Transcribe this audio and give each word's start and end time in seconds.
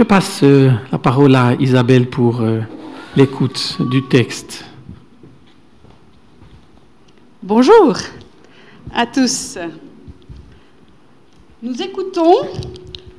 Je 0.00 0.04
passe 0.04 0.40
euh, 0.44 0.70
la 0.90 0.96
parole 0.96 1.34
à 1.34 1.52
Isabelle 1.60 2.08
pour 2.08 2.40
euh, 2.40 2.60
l'écoute 3.16 3.76
du 3.90 4.02
texte. 4.02 4.64
Bonjour 7.42 7.98
à 8.94 9.04
tous. 9.04 9.58
Nous 11.62 11.82
écoutons 11.82 12.32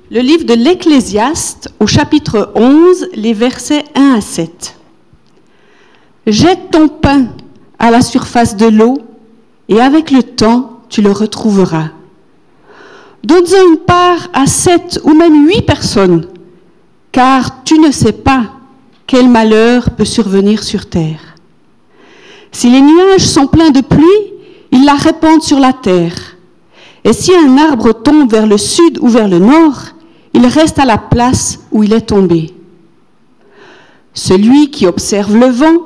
le 0.09 0.21
livre 0.21 0.43
de 0.43 0.55
l'Ecclésiaste 0.55 1.71
au 1.79 1.85
chapitre 1.85 2.51
11, 2.55 3.09
les 3.13 3.33
versets 3.33 3.83
1 3.93 4.15
à 4.15 4.21
7. 4.21 4.75
Jette 6.25 6.71
ton 6.71 6.87
pain 6.87 7.27
à 7.77 7.91
la 7.91 8.01
surface 8.01 8.57
de 8.57 8.65
l'eau 8.65 8.97
et 9.69 9.79
avec 9.79 10.09
le 10.09 10.23
temps, 10.23 10.79
tu 10.89 11.03
le 11.03 11.11
retrouveras. 11.11 11.89
Donne-en 13.23 13.71
une 13.71 13.77
part 13.77 14.29
à 14.33 14.47
sept 14.47 14.99
ou 15.03 15.13
même 15.13 15.47
huit 15.47 15.61
personnes, 15.61 16.25
car 17.11 17.63
tu 17.63 17.79
ne 17.79 17.91
sais 17.91 18.13
pas 18.13 18.51
quel 19.07 19.27
malheur 19.27 19.89
peut 19.91 20.05
survenir 20.05 20.63
sur 20.63 20.87
terre. 20.87 21.35
Si 22.51 22.69
les 22.69 22.81
nuages 22.81 23.27
sont 23.27 23.47
pleins 23.47 23.71
de 23.71 23.81
pluie, 23.81 24.05
ils 24.71 24.85
la 24.85 24.93
répandent 24.93 25.43
sur 25.43 25.59
la 25.59 25.73
terre. 25.73 26.37
Et 27.03 27.13
si 27.13 27.33
un 27.35 27.57
arbre 27.57 27.93
tombe 27.93 28.29
vers 28.29 28.47
le 28.47 28.57
sud 28.57 28.99
ou 29.01 29.07
vers 29.07 29.27
le 29.27 29.39
nord, 29.39 29.81
il 30.33 30.45
reste 30.45 30.79
à 30.79 30.85
la 30.85 30.97
place 30.97 31.59
où 31.71 31.83
il 31.83 31.93
est 31.93 32.07
tombé. 32.07 32.53
Celui 34.13 34.71
qui 34.71 34.87
observe 34.87 35.35
le 35.35 35.47
vent 35.47 35.77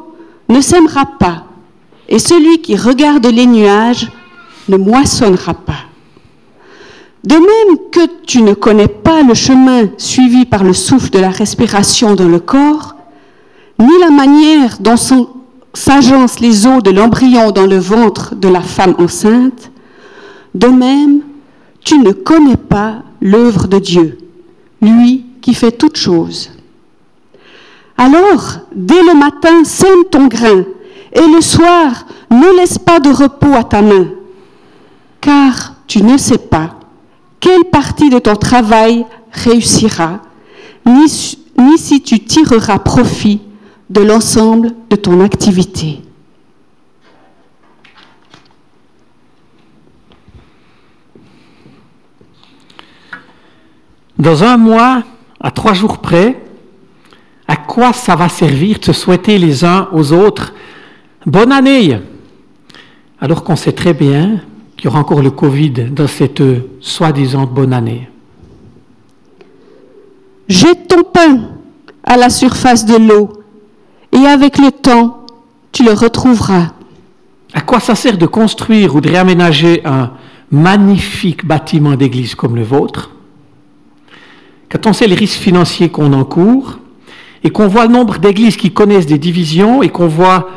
ne 0.50 0.62
sèmera 0.62 1.06
pas, 1.18 1.46
et 2.10 2.20
celui 2.20 2.62
qui 2.62 2.76
regarde 2.76 3.26
les 3.26 3.46
nuages 3.46 4.12
ne 4.68 4.78
moissonnera 4.78 5.54
pas. 5.54 5.86
De 7.26 7.34
même 7.34 7.78
que 7.92 8.02
tu 8.28 8.44
ne 8.44 8.54
connais 8.54 8.88
pas 8.88 9.24
le 9.24 9.34
chemin 9.34 9.90
suivi 9.98 10.46
par 10.46 10.64
le 10.64 10.74
souffle 10.74 11.10
de 11.10 11.18
la 11.18 11.32
respiration 11.32 12.14
dans 12.14 12.28
le 12.28 12.40
corps, 12.40 12.96
ni 13.80 14.00
la 14.00 14.12
manière 14.12 14.78
dont 14.80 14.96
s'agencent 15.74 16.40
les 16.40 16.68
os 16.68 16.84
de 16.84 16.92
l'embryon 16.92 17.50
dans 17.50 17.66
le 17.66 17.80
ventre 17.80 18.36
de 18.36 18.48
la 18.48 18.62
femme 18.62 18.96
enceinte, 19.00 19.72
de 20.54 20.68
même, 20.68 21.22
tu 21.84 21.98
ne 21.98 22.12
connais 22.12 22.58
pas 22.58 22.98
l'œuvre 23.22 23.68
de 23.68 23.80
Dieu, 23.80 24.20
lui 24.82 25.26
qui 25.42 25.56
fait 25.56 25.72
toutes 25.72 25.98
choses. 25.98 26.52
Alors, 27.98 28.60
dès 28.76 29.02
le 29.02 29.18
matin, 29.18 29.64
sème 29.64 30.06
ton 30.12 30.28
grain, 30.28 30.64
et 31.12 31.28
le 31.28 31.42
soir, 31.42 32.06
ne 32.30 32.58
laisse 32.58 32.78
pas 32.78 33.00
de 33.00 33.10
repos 33.10 33.54
à 33.56 33.64
ta 33.64 33.82
main, 33.82 34.10
car 35.22 35.74
tu 35.88 36.04
ne 36.04 36.18
sais 36.18 36.38
pas 36.38 36.76
quelle 37.40 37.66
partie 37.66 38.10
de 38.10 38.20
ton 38.20 38.36
travail 38.36 39.06
réussira, 39.32 40.22
ni, 40.86 41.10
si 41.10 42.02
tu 42.02 42.20
tireras 42.20 42.80
profit 42.80 43.42
de 43.90 44.02
l'ensemble 44.02 44.72
de 44.90 44.96
ton 44.96 45.22
activité. 45.22 46.02
Dans 54.18 54.44
un 54.44 54.58
mois, 54.58 55.04
à 55.40 55.52
trois 55.52 55.74
jours 55.74 56.00
près, 56.00 56.42
à 57.48 57.58
quoi 57.58 57.94
ça 57.94 58.16
va 58.16 58.30
servir 58.30 58.80
de 58.80 58.86
se 58.86 58.94
souhaiter 58.94 59.38
les 59.38 59.64
uns 59.66 59.90
aux 59.92 60.14
autres? 60.14 60.54
Bonne 61.26 61.52
année 61.52 62.00
alors 63.20 63.44
qu'on 63.44 63.56
sait 63.56 63.72
très 63.72 63.94
bien 63.94 64.42
qu'il 64.86 64.92
y 64.92 64.94
aura 64.94 65.00
encore 65.00 65.24
le 65.24 65.32
Covid 65.32 65.72
dans 65.90 66.06
cette 66.06 66.44
soi-disant 66.80 67.48
bonne 67.48 67.74
année 67.74 68.08
Jette 70.48 70.88
ton 70.88 71.02
pain 71.02 71.40
à 72.04 72.18
la 72.18 72.30
surface 72.30 72.86
de 72.86 72.96
l'eau 72.96 73.32
et 74.12 74.28
avec 74.28 74.60
le 74.60 74.70
temps, 74.70 75.26
tu 75.72 75.84
le 75.84 75.92
retrouveras. 75.92 76.74
À 77.52 77.62
quoi 77.62 77.80
ça 77.80 77.96
sert 77.96 78.20
de 78.20 78.28
construire 78.28 78.96
ou 78.96 79.02
de 79.02 79.10
réaménager 79.10 79.82
un 79.86 80.12
magnifique 80.52 81.48
bâtiment 81.48 81.96
d'église 81.96 82.36
comme 82.36 82.56
le 82.56 82.62
vôtre? 82.62 83.10
Quand 84.70 84.86
on 84.86 84.94
sait 84.94 85.08
les 85.08 85.16
risques 85.16 85.40
financiers 85.40 85.90
qu'on 85.90 86.14
encourt 86.14 86.78
et 87.44 87.50
qu'on 87.50 87.68
voit 87.68 87.88
le 87.88 87.92
nombre 87.92 88.20
d'églises 88.20 88.56
qui 88.56 88.72
connaissent 88.72 89.08
des 89.08 89.18
divisions 89.18 89.82
et 89.82 89.90
qu'on 89.90 90.08
voit, 90.08 90.48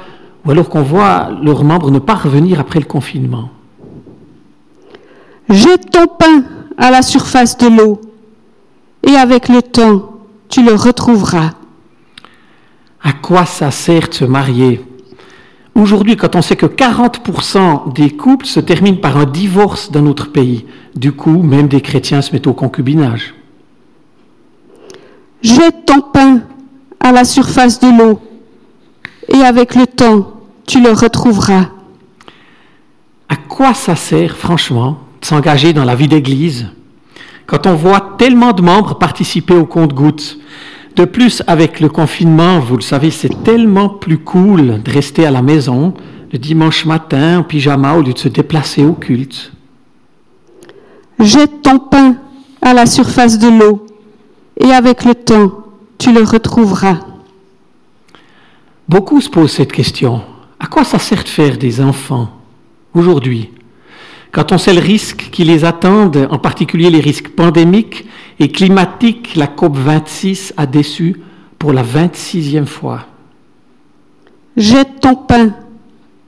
ou 0.45 0.51
alors 0.51 0.69
qu'on 0.69 0.83
voit 0.83 1.31
leurs 1.43 1.65
membres 1.65 1.91
ne 1.91 1.99
pas 1.99 2.15
revenir 2.15 2.61
après 2.61 2.79
le 2.79 2.85
confinement. 2.85 3.49
Jette 5.49 5.91
ton 5.91 6.07
pain 6.07 6.45
à 6.77 6.91
la 6.91 7.01
surface 7.01 7.57
de 7.57 7.69
l'eau 7.69 8.01
et 9.07 9.15
avec 9.15 9.49
le 9.49 9.63
temps, 9.63 10.19
tu 10.49 10.63
le 10.63 10.75
retrouveras. 10.75 11.53
À 13.03 13.13
quoi 13.13 13.47
ça 13.47 13.71
sert 13.71 14.09
de 14.09 14.15
se 14.15 14.25
marier? 14.27 14.85
Aujourd'hui, 15.75 16.17
quand 16.17 16.37
on 16.37 16.43
sait 16.43 16.57
que 16.57 16.67
40% 16.67 17.95
des 17.95 18.11
couples 18.11 18.45
se 18.45 18.61
terminent 18.61 18.99
par 18.99 19.17
un 19.17 19.25
divorce 19.25 19.91
dans 19.91 20.03
notre 20.03 20.33
pays, 20.33 20.67
du 20.95 21.13
coup, 21.13 21.43
même 21.43 21.69
des 21.69 21.81
chrétiens 21.81 22.21
se 22.21 22.33
mettent 22.33 22.49
au 22.49 22.53
concubinage. 22.53 23.35
Jette 25.41 25.87
ton 25.87 26.01
pain 26.01 26.41
à 27.01 27.13
la 27.13 27.25
surface 27.25 27.79
de 27.79 27.87
l'eau, 27.97 28.21
et 29.29 29.45
avec 29.45 29.77
le 29.77 29.87
temps, 29.87 30.33
tu 30.67 30.83
le 30.83 30.91
retrouveras. 30.91 31.69
À 33.29 33.37
quoi 33.37 33.73
ça 33.73 33.95
sert, 33.95 34.37
franchement, 34.37 34.99
s'engager 35.21 35.73
dans 35.73 35.85
la 35.85 35.95
vie 35.95 36.09
d'église 36.09 36.69
quand 37.49 37.67
on 37.67 37.75
voit 37.75 38.15
tellement 38.19 38.53
de 38.53 38.61
membres 38.61 38.99
participer 38.99 39.55
au 39.55 39.65
compte-gouttes 39.65 40.39
de 40.97 41.05
plus, 41.05 41.43
avec 41.47 41.81
le 41.81 41.89
confinement, 41.89 42.59
vous 42.59 42.77
le 42.77 42.83
savez, 42.83 43.11
c'est 43.11 43.43
tellement 43.45 43.89
plus 43.89 44.19
cool 44.19 44.83
de 44.83 44.91
rester 44.91 45.25
à 45.25 45.31
la 45.31 45.43
maison 45.43 45.95
le 46.33 46.39
dimanche 46.39 46.85
matin 46.85 47.39
en 47.39 47.43
pyjama 47.43 47.95
au 47.95 48.03
lieu 48.03 48.13
de 48.13 48.19
se 48.19 48.29
déplacer 48.29 48.85
au 48.85 48.93
culte. 48.93 49.53
Jette 51.21 51.63
ton 51.63 51.79
pain 51.79 52.17
à 52.61 52.75
la 52.75 52.85
surface 52.85 53.39
de 53.39 53.49
l'eau 53.49 53.87
et 54.61 54.73
avec 54.73 55.05
le 55.05 55.15
temps, 55.15 55.65
tu 55.99 56.13
le 56.13 56.23
retrouveras. 56.23 56.99
Beaucoup 58.89 59.21
se 59.21 59.31
posent 59.31 59.53
cette 59.53 59.73
question. 59.73 60.21
À 60.61 60.67
quoi 60.67 60.85
ça 60.85 60.99
sert 60.99 61.23
de 61.23 61.29
faire 61.29 61.57
des 61.57 61.81
enfants 61.81 62.29
aujourd'hui? 62.93 63.51
Quand 64.33 64.53
on 64.53 64.59
sait 64.59 64.75
le 64.75 64.81
risque 64.81 65.29
qui 65.33 65.45
les 65.45 65.65
attendent, 65.65 66.29
en 66.31 66.39
particulier 66.39 66.91
les 66.91 67.01
risques 67.01 67.31
pandémiques 67.31 68.07
et 68.39 68.49
climatiques, 68.49 69.35
la 69.37 69.47
COP26 69.47 70.53
a 70.57 70.67
déçu 70.67 71.21
pour 71.59 71.73
la 71.73 71.83
26e 71.83 72.67
fois. 72.67 73.07
Jette 74.57 75.01
ton 75.01 75.15
pain 75.15 75.55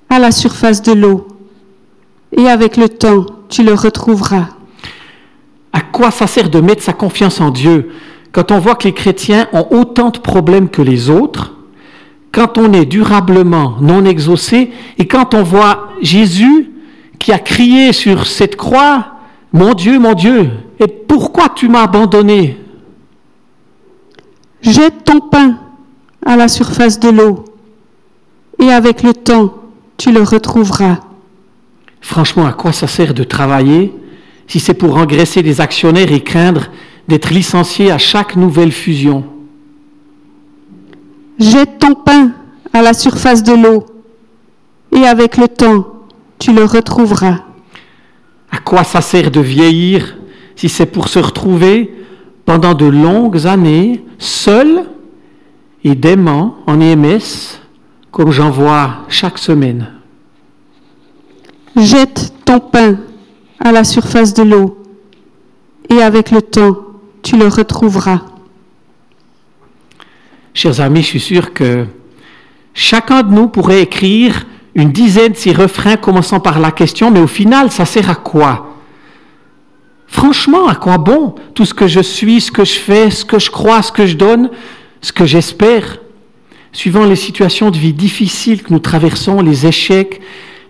à 0.09 0.19
la 0.19 0.33
surface 0.33 0.83
de 0.83 0.93
l'eau 0.93 1.29
et 2.37 2.49
avec 2.49 2.77
le 2.77 2.89
temps, 2.89 3.27
tu 3.49 3.63
le 3.63 3.75
retrouveras. 3.75 4.49
À 5.73 5.81
quoi 5.81 6.11
ça 6.11 6.27
sert 6.27 6.51
de 6.51 6.61
mettre 6.61 6.83
sa 6.83 6.93
confiance 6.93 7.41
en 7.41 7.51
Dieu 7.51 7.91
quand 8.33 8.53
on 8.53 8.59
voit 8.59 8.77
que 8.77 8.85
les 8.85 8.95
chrétiens 8.95 9.49
ont 9.53 9.67
autant 9.71 10.11
de 10.11 10.19
problèmes 10.19 10.69
que 10.69 10.83
les 10.83 11.11
autres, 11.11 11.57
quand 12.33 12.59
on 12.59 12.73
est 12.73 12.87
durablement 12.87 13.77
non 13.81 14.05
exaucé 14.05 14.71
et 14.99 15.07
quand 15.07 15.35
on 15.35 15.43
voit 15.43 15.89
Jésus 16.01 16.71
qui 17.21 17.31
a 17.33 17.39
crié 17.39 17.93
sur 17.93 18.27
cette 18.27 18.57
croix, 18.57 19.13
Mon 19.53 19.75
Dieu, 19.75 19.99
mon 19.99 20.15
Dieu, 20.15 20.49
et 20.79 20.87
pourquoi 20.87 21.49
tu 21.49 21.69
m'as 21.69 21.83
abandonné? 21.83 22.57
Jette 24.63 25.05
ton 25.05 25.21
pain 25.21 25.59
à 26.25 26.37
la 26.37 26.47
surface 26.47 27.01
de 27.01 27.09
l'eau, 27.09 27.45
et 28.61 28.71
avec 28.71 29.03
le 29.03 29.13
temps, 29.13 29.55
tu 29.97 30.13
le 30.13 30.23
retrouveras. 30.23 31.01
Franchement, 32.01 32.47
à 32.47 32.53
quoi 32.53 32.73
ça 32.73 32.87
sert 32.87 33.13
de 33.13 33.25
travailler 33.25 33.93
si 34.47 34.61
c'est 34.61 34.75
pour 34.75 34.97
engraisser 34.97 35.43
des 35.43 35.61
actionnaires 35.61 36.13
et 36.13 36.23
craindre 36.23 36.69
d'être 37.09 37.31
licencié 37.31 37.91
à 37.91 37.99
chaque 37.99 38.37
nouvelle 38.37 38.73
fusion? 38.73 39.25
Jette 41.41 41.81
ton 41.81 41.95
pain 41.95 42.33
à 42.73 42.83
la 42.83 42.93
surface 42.95 43.43
de 43.43 43.53
l'eau, 43.53 43.85
et 44.95 45.05
avec 45.07 45.37
le 45.37 45.49
temps, 45.49 45.87
tu 46.41 46.53
le 46.53 46.65
retrouveras. 46.65 47.45
À 48.51 48.59
quoi 48.59 48.83
ça 48.83 49.01
sert 49.01 49.31
de 49.31 49.41
vieillir 49.41 50.17
si 50.57 50.69
c'est 50.69 50.87
pour 50.87 51.09
se 51.09 51.21
retrouver 51.21 51.95
pendant 52.45 52.75
de 52.75 52.87
longues 52.87 53.47
années 53.47 54.05
seul 54.19 54.87
et 55.85 55.95
d'aimant 55.95 56.57
en 56.67 56.81
EMS 56.81 57.61
comme 58.11 58.33
j'en 58.33 58.51
vois 58.51 59.05
chaque 59.09 59.39
semaine? 59.39 59.93
Jette 61.77 62.33
ton 62.45 62.59
pain 62.59 62.97
à 63.61 63.71
la 63.71 63.85
surface 63.85 64.35
de 64.35 64.43
l'eau 64.43 64.83
et 65.89 66.03
avec 66.03 66.31
le 66.31 66.43
temps, 66.43 66.77
tu 67.23 67.37
le 67.37 67.47
retrouveras. 67.47 68.23
Chers 70.55 70.81
amis, 70.81 71.03
je 71.03 71.07
suis 71.07 71.21
sûr 71.21 71.53
que 71.53 71.87
chacun 72.75 73.23
de 73.23 73.33
nous 73.33 73.49
pourrait 73.49 73.83
écrire 73.83 74.47
une 74.75 74.93
dizaine 74.93 75.33
de 75.33 75.37
ces 75.37 75.53
refrains 75.53 75.97
commençant 75.97 76.41
par 76.41 76.61
la 76.61 76.71
question, 76.71 77.11
mais 77.11 77.21
au 77.21 77.27
final, 77.27 77.71
ça 77.71 77.85
sert 77.85 78.09
à 78.09 78.15
quoi? 78.15 78.77
Franchement, 80.07 80.69
à 80.69 80.75
quoi 80.75 80.99
bon? 80.99 81.35
Tout 81.55 81.65
ce 81.65 81.75
que 81.75 81.87
je 81.87 82.01
suis, 82.01 82.41
ce 82.41 82.51
que 82.51 82.65
je 82.65 82.79
fais, 82.79 83.11
ce 83.11 83.25
que 83.25 83.39
je 83.39 83.51
crois, 83.51 83.83
ce 83.83 83.93
que 83.93 84.07
je 84.07 84.17
donne, 84.17 84.51
ce 85.01 85.13
que 85.13 85.25
j'espère 85.25 85.99
Suivant 86.73 87.05
les 87.05 87.17
situations 87.17 87.71
de 87.71 87.77
vie 87.77 87.93
difficiles 87.93 88.63
que 88.63 88.73
nous 88.73 88.79
traversons, 88.79 89.41
les 89.41 89.67
échecs, 89.67 90.21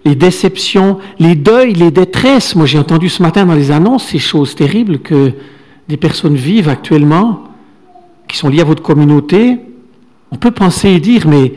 les 0.06 0.14
déceptions, 0.14 0.99
les 1.19 1.35
deuils, 1.35 1.75
les 1.75 1.91
détresses. 1.91 2.56
Moi, 2.56 2.64
j'ai 2.64 2.79
entendu 2.79 3.11
ce 3.11 3.23
matin 3.23 3.44
dans 3.44 3.55
les 3.55 3.70
annonces 3.70 4.06
ces 4.06 4.19
choses 4.19 4.55
terribles 4.55 5.00
que 5.00 5.32
des 5.88 5.99
personnes 5.99 6.37
vivent 6.37 6.70
actuellement, 6.70 7.44
qui 8.29 8.38
sont 8.38 8.49
liées 8.49 8.62
à 8.62 8.64
votre 8.64 8.82
communauté. 8.82 9.58
On 10.31 10.37
peut 10.37 10.52
penser 10.52 10.88
et 10.88 11.00
dire, 11.00 11.29
mais 11.29 11.52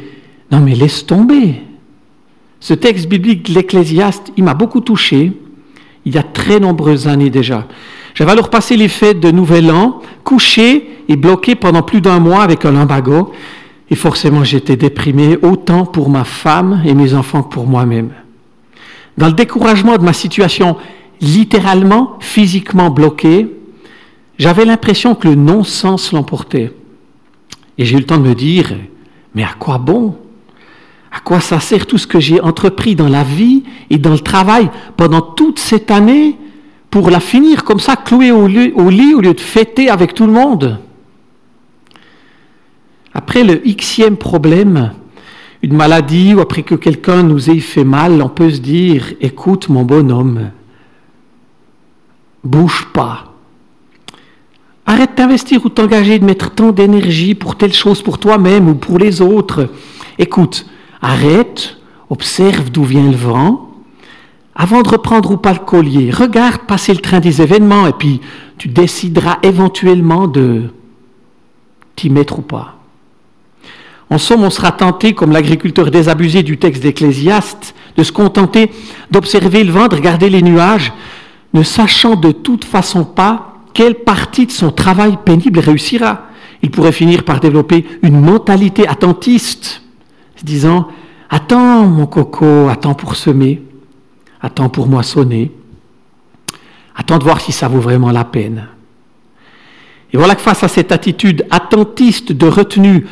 non, 0.51 0.59
mais 0.59 0.75
laisse 0.75 1.05
tomber. 1.05 1.61
Ce 2.63 2.73
texte 2.73 3.09
biblique 3.09 3.49
de 3.49 3.55
l'Ecclésiaste, 3.55 4.31
il 4.37 4.45
m'a 4.45 4.53
beaucoup 4.53 4.79
touché 4.79 5.33
il 6.05 6.15
y 6.15 6.17
a 6.17 6.23
très 6.23 6.61
nombreuses 6.61 7.09
années 7.09 7.29
déjà. 7.29 7.67
J'avais 8.15 8.31
alors 8.31 8.49
passé 8.49 8.77
les 8.77 8.87
fêtes 8.87 9.19
de 9.19 9.31
Nouvel 9.31 9.69
An, 9.69 9.99
couché 10.23 10.87
et 11.09 11.17
bloqué 11.17 11.55
pendant 11.55 11.81
plus 11.81 11.99
d'un 11.99 12.19
mois 12.19 12.41
avec 12.41 12.63
un 12.63 12.71
lumbago, 12.71 13.33
et 13.89 13.95
forcément 13.95 14.45
j'étais 14.45 14.77
déprimé 14.77 15.37
autant 15.41 15.85
pour 15.85 16.09
ma 16.09 16.23
femme 16.23 16.81
et 16.85 16.93
mes 16.93 17.15
enfants 17.15 17.43
que 17.43 17.49
pour 17.49 17.67
moi-même. 17.67 18.11
Dans 19.17 19.27
le 19.27 19.33
découragement 19.33 19.97
de 19.97 20.03
ma 20.03 20.13
situation 20.13 20.77
littéralement, 21.19 22.15
physiquement 22.21 22.89
bloquée, 22.89 23.45
j'avais 24.37 24.63
l'impression 24.63 25.15
que 25.15 25.27
le 25.27 25.35
non-sens 25.35 26.13
l'emportait. 26.13 26.71
Et 27.77 27.83
j'ai 27.83 27.97
eu 27.97 27.99
le 27.99 28.05
temps 28.05 28.19
de 28.19 28.29
me 28.29 28.35
dire, 28.35 28.73
mais 29.35 29.43
à 29.43 29.51
quoi 29.59 29.79
bon 29.79 30.15
À 31.13 31.19
quoi 31.19 31.39
ça 31.39 31.59
sert 31.59 31.85
tout 31.85 31.99
ce 31.99 32.07
que 32.07 32.19
j'ai 32.19 32.41
entrepris 32.41 32.95
dans 32.95 33.07
la 33.07 33.23
vie 33.23 33.63
et 33.91 33.99
dans 33.99 34.13
le 34.13 34.19
travail 34.19 34.71
pendant 34.97 35.21
toute 35.21 35.59
cette 35.59 35.91
année 35.91 36.35
pour 36.89 37.11
la 37.11 37.19
finir 37.19 37.63
comme 37.63 37.79
ça, 37.79 37.95
clouée 37.95 38.31
au 38.31 38.47
lit, 38.47 38.73
au 38.73 38.89
lieu 38.89 39.33
de 39.33 39.39
fêter 39.39 39.89
avec 39.89 40.15
tout 40.15 40.25
le 40.25 40.33
monde? 40.33 40.79
Après 43.13 43.43
le 43.43 43.57
xème 43.57 44.17
problème, 44.17 44.91
une 45.61 45.75
maladie 45.75 46.33
ou 46.33 46.39
après 46.39 46.63
que 46.63 46.73
quelqu'un 46.73 47.21
nous 47.21 47.51
ait 47.51 47.59
fait 47.59 47.83
mal, 47.83 48.19
on 48.19 48.29
peut 48.29 48.49
se 48.49 48.59
dire, 48.59 49.13
écoute 49.21 49.69
mon 49.69 49.83
bonhomme, 49.83 50.49
bouge 52.43 52.87
pas. 52.91 53.35
Arrête 54.87 55.15
d'investir 55.15 55.63
ou 55.63 55.69
t'engager, 55.69 56.17
de 56.17 56.25
mettre 56.25 56.49
tant 56.51 56.71
d'énergie 56.71 57.35
pour 57.35 57.55
telle 57.55 57.73
chose 57.73 58.01
pour 58.01 58.17
toi-même 58.17 58.67
ou 58.67 58.73
pour 58.73 58.97
les 58.97 59.21
autres. 59.21 59.69
Écoute, 60.17 60.65
arrête, 61.03 61.77
observe 62.09 62.71
d'où 62.71 62.83
vient 62.83 63.09
le 63.09 63.15
vent. 63.15 63.69
Avant 64.55 64.81
de 64.81 64.89
reprendre 64.89 65.31
ou 65.31 65.37
pas 65.37 65.53
le 65.53 65.59
collier, 65.59 66.11
regarde 66.11 66.61
passer 66.61 66.93
le 66.93 66.99
train 66.99 67.19
des 67.19 67.41
événements 67.41 67.87
et 67.87 67.93
puis 67.93 68.21
tu 68.57 68.67
décideras 68.67 69.37
éventuellement 69.43 70.27
de 70.27 70.73
t'y 71.95 72.09
mettre 72.09 72.39
ou 72.39 72.41
pas. 72.41 72.79
En 74.09 74.17
somme, 74.17 74.43
on 74.43 74.49
sera 74.49 74.71
tenté, 74.71 75.13
comme 75.13 75.31
l'agriculteur 75.31 75.89
désabusé 75.89 76.43
du 76.43 76.57
texte 76.57 76.83
d'Ecclésiaste, 76.83 77.73
de 77.97 78.03
se 78.03 78.11
contenter 78.11 78.71
d'observer 79.09 79.63
le 79.63 79.71
vent, 79.71 79.87
de 79.87 79.95
regarder 79.95 80.29
les 80.29 80.41
nuages, 80.41 80.93
ne 81.53 81.63
sachant 81.63 82.15
de 82.15 82.31
toute 82.31 82.65
façon 82.65 83.05
pas 83.05 83.57
quelle 83.73 83.95
partie 83.95 84.45
de 84.45 84.51
son 84.51 84.71
travail 84.71 85.17
pénible 85.25 85.59
réussira. 85.59 86.27
Il 86.61 86.69
pourrait 86.71 86.91
finir 86.91 87.23
par 87.23 87.39
développer 87.39 87.85
une 88.03 88.19
mentalité 88.21 88.87
attentiste, 88.87 89.82
disant 90.43 90.87
Attends, 91.29 91.87
mon 91.87 92.05
coco, 92.05 92.67
attends 92.69 92.93
pour 92.93 93.15
semer, 93.15 93.63
attends 94.39 94.69
pour 94.69 94.87
moissonner, 94.87 95.51
attends 96.95 97.17
de 97.17 97.23
voir 97.23 97.41
si 97.41 97.51
ça 97.51 97.67
vaut 97.67 97.79
vraiment 97.79 98.11
la 98.11 98.23
peine. 98.23 98.67
Et 100.13 100.17
voilà 100.17 100.35
que 100.35 100.41
face 100.41 100.63
à 100.63 100.67
cette 100.67 100.91
attitude 100.91 101.45
attentiste 101.49 102.31
de 102.31 102.45
retenue 102.45 103.07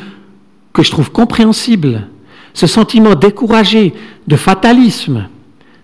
que 0.72 0.84
je 0.84 0.92
trouve 0.92 1.10
compréhensible, 1.10 2.06
ce 2.54 2.68
sentiment 2.68 3.16
découragé 3.16 3.92
de 4.28 4.36
fatalisme, 4.36 5.26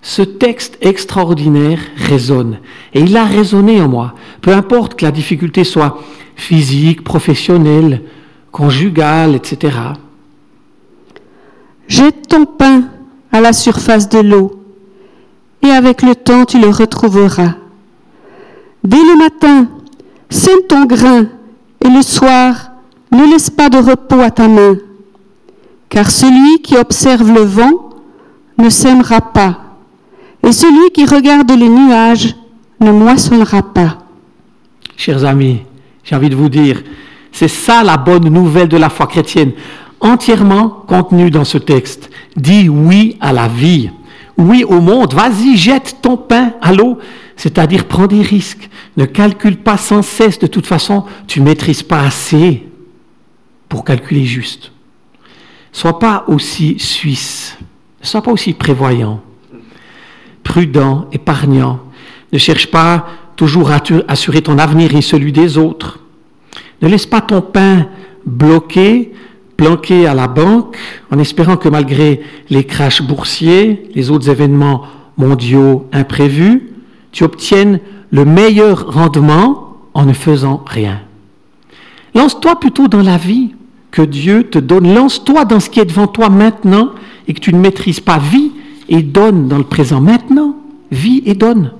ce 0.00 0.22
texte 0.22 0.78
extraordinaire 0.80 1.80
résonne. 1.96 2.58
Et 2.94 3.00
il 3.00 3.16
a 3.16 3.24
résonné 3.24 3.80
en 3.80 3.88
moi. 3.88 4.14
Peu 4.40 4.52
importe 4.52 4.94
que 4.94 5.04
la 5.04 5.10
difficulté 5.10 5.64
soit 5.64 6.00
physique, 6.36 7.02
professionnelle, 7.02 8.02
conjugale, 8.52 9.34
etc. 9.34 9.76
Jette 11.88 12.28
ton 12.28 12.44
pain 12.44 12.84
à 13.32 13.40
la 13.40 13.54
surface 13.54 14.08
de 14.08 14.18
l'eau, 14.18 14.62
et 15.62 15.70
avec 15.70 16.02
le 16.02 16.14
temps 16.14 16.44
tu 16.44 16.60
le 16.60 16.68
retrouveras. 16.68 17.54
Dès 18.84 18.98
le 18.98 19.16
matin, 19.18 19.68
sème 20.28 20.60
ton 20.68 20.84
grain, 20.84 21.26
et 21.84 21.88
le 21.88 22.02
soir, 22.02 22.72
ne 23.10 23.30
laisse 23.30 23.48
pas 23.48 23.70
de 23.70 23.78
repos 23.78 24.20
à 24.20 24.30
ta 24.30 24.48
main, 24.48 24.76
car 25.88 26.10
celui 26.10 26.60
qui 26.60 26.76
observe 26.76 27.32
le 27.32 27.40
vent 27.40 27.90
ne 28.58 28.68
sèmera 28.68 29.22
pas, 29.22 29.58
et 30.46 30.52
celui 30.52 30.90
qui 30.90 31.06
regarde 31.06 31.50
les 31.50 31.70
nuages 31.70 32.36
ne 32.80 32.92
moissonnera 32.92 33.62
pas. 33.62 33.98
Chers 34.96 35.24
amis, 35.24 35.62
j'ai 36.04 36.16
envie 36.16 36.28
de 36.28 36.36
vous 36.36 36.50
dire, 36.50 36.82
c'est 37.32 37.48
ça 37.48 37.82
la 37.82 37.96
bonne 37.96 38.28
nouvelle 38.28 38.68
de 38.68 38.76
la 38.76 38.90
foi 38.90 39.06
chrétienne, 39.06 39.52
entièrement 40.00 40.68
contenue 40.68 41.30
dans 41.30 41.44
ce 41.44 41.58
texte. 41.58 42.10
Dis 42.36 42.68
oui 42.68 43.16
à 43.20 43.32
la 43.32 43.48
vie, 43.48 43.90
oui 44.36 44.64
au 44.64 44.80
monde, 44.80 45.14
vas-y, 45.14 45.56
jette 45.56 45.96
ton 46.00 46.16
pain 46.16 46.52
à 46.60 46.72
l'eau, 46.72 46.98
c'est-à-dire 47.36 47.84
prends 47.84 48.06
des 48.06 48.22
risques, 48.22 48.68
ne 48.96 49.04
calcule 49.04 49.56
pas 49.56 49.76
sans 49.76 50.02
cesse, 50.02 50.38
de 50.38 50.46
toute 50.46 50.66
façon, 50.66 51.04
tu 51.26 51.40
ne 51.40 51.44
maîtrises 51.44 51.82
pas 51.82 52.00
assez 52.00 52.66
pour 53.68 53.84
calculer 53.84 54.24
juste. 54.24 54.72
Sois 55.72 55.98
pas 55.98 56.24
aussi 56.28 56.78
suisse, 56.78 57.56
ne 58.00 58.06
sois 58.06 58.22
pas 58.22 58.32
aussi 58.32 58.54
prévoyant, 58.54 59.20
prudent, 60.42 61.06
épargnant. 61.12 61.80
Ne 62.32 62.38
cherche 62.38 62.70
pas 62.70 63.06
toujours 63.36 63.70
à 63.70 63.80
assurer 64.08 64.42
ton 64.42 64.58
avenir 64.58 64.94
et 64.94 65.02
celui 65.02 65.32
des 65.32 65.58
autres. 65.58 66.00
Ne 66.82 66.88
laisse 66.88 67.06
pas 67.06 67.20
ton 67.20 67.40
pain 67.40 67.86
bloqué, 68.26 69.12
planqué 69.58 70.06
à 70.06 70.14
la 70.14 70.28
banque, 70.28 70.78
en 71.10 71.18
espérant 71.18 71.58
que 71.58 71.68
malgré 71.68 72.22
les 72.48 72.64
crashs 72.64 73.02
boursiers, 73.02 73.90
les 73.94 74.10
autres 74.10 74.30
événements 74.30 74.84
mondiaux 75.18 75.86
imprévus, 75.92 76.70
tu 77.12 77.24
obtiennes 77.24 77.80
le 78.10 78.24
meilleur 78.24 78.90
rendement 78.90 79.76
en 79.92 80.06
ne 80.06 80.12
faisant 80.14 80.64
rien. 80.64 81.00
Lance-toi 82.14 82.58
plutôt 82.60 82.88
dans 82.88 83.02
la 83.02 83.18
vie 83.18 83.54
que 83.90 84.02
Dieu 84.02 84.44
te 84.44 84.58
donne. 84.58 84.94
Lance-toi 84.94 85.44
dans 85.44 85.60
ce 85.60 85.68
qui 85.68 85.80
est 85.80 85.84
devant 85.84 86.06
toi 86.06 86.30
maintenant 86.30 86.90
et 87.26 87.34
que 87.34 87.40
tu 87.40 87.52
ne 87.52 87.58
maîtrises 87.58 88.00
pas. 88.00 88.18
Vis 88.18 88.52
et 88.88 89.02
donne 89.02 89.48
dans 89.48 89.58
le 89.58 89.64
présent 89.64 90.00
maintenant. 90.00 90.56
Vis 90.92 91.22
et 91.26 91.34
donne. 91.34 91.72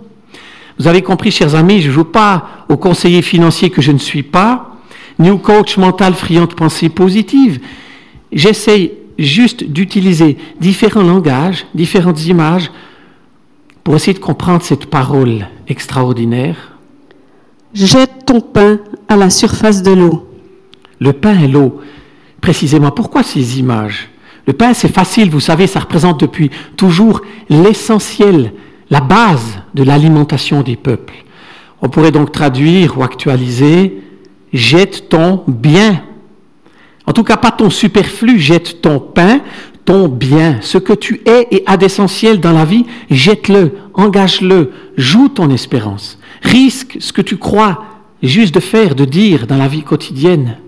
Vous 0.79 0.89
avez 0.89 1.03
compris, 1.03 1.31
chers 1.31 1.55
amis, 1.55 1.81
je 1.81 1.89
ne 1.89 1.93
joue 1.95 2.05
pas 2.05 2.65
au 2.69 2.77
conseiller 2.77 3.23
financier 3.23 3.71
que 3.71 3.83
je 3.83 3.93
ne 3.93 3.99
suis 3.99 4.23
pas, 4.25 4.77
au 5.27 5.39
coach 5.39 5.77
mental 5.77 6.15
friand 6.15 6.47
de 6.47 6.55
pensée 6.55 6.89
positive. 6.89 7.61
J'essaye 8.33 8.93
juste 9.19 9.65
d'utiliser 9.65 10.37
différents 10.61 11.03
langages, 11.03 11.67
différentes 11.75 12.25
images 12.27 12.71
pour 13.83 13.97
essayer 13.97 14.15
de 14.15 14.19
comprendre 14.19 14.63
cette 14.63 14.87
parole 14.87 15.47
extraordinaire. 15.67 16.79
Jette 17.75 18.27
ton 18.27 18.41
pain 18.41 18.79
à 19.09 19.17
la 19.17 19.31
surface 19.31 19.83
de 19.83 19.93
l'eau. 19.93 20.29
Le 21.01 21.13
pain 21.13 21.39
et 21.41 21.49
l'eau, 21.49 21.81
précisément, 22.41 22.91
pourquoi 22.91 23.23
ces 23.23 23.59
images? 23.59 24.09
Le 24.47 24.53
pain, 24.53 24.73
c'est 24.73 24.93
facile, 24.93 25.31
vous 25.31 25.41
savez, 25.41 25.67
ça 25.67 25.81
représente 25.81 26.21
depuis 26.21 26.51
toujours 26.77 27.21
l'essentiel, 27.51 28.53
la 28.91 29.01
base 29.01 29.59
de 29.75 29.83
l'alimentation 29.83 30.63
des 30.63 30.77
peuples. 30.77 31.25
On 31.83 31.89
pourrait 31.89 32.11
donc 32.11 32.33
traduire 32.33 32.99
ou 32.99 33.03
actualiser 33.03 34.03
jette 34.53 35.09
ton 35.09 35.45
bien. 35.47 36.03
En 37.07 37.13
tout 37.13 37.25
cas, 37.25 37.37
pas 37.37 37.51
ton 37.51 37.71
superflu, 37.71 38.39
jette 38.39 38.83
ton 38.83 39.01
pain, 39.01 39.41
ton 39.85 40.09
bien. 40.09 40.59
Ce 40.61 40.77
que 40.77 40.93
tu 40.93 41.23
es 41.25 41.49
et 41.51 41.63
as 41.67 41.77
d'essentiel 41.77 42.41
dans 42.41 42.53
la 42.53 42.65
vie, 42.65 42.85
jette-le, 43.11 43.73
engage-le, 43.95 44.73
joue 44.97 45.29
ton 45.29 45.51
espérance. 45.51 46.19
Risque 46.43 46.99
ce 47.01 47.13
que 47.13 47.23
tu 47.23 47.39
crois 47.39 47.85
juste 48.23 48.55
de 48.55 48.61
faire, 48.61 48.95
de 48.95 49.05
dire 49.05 49.47
dans 49.47 49.57
la 49.57 49.69
vie 49.69 49.83
quotidienne. 49.83 50.59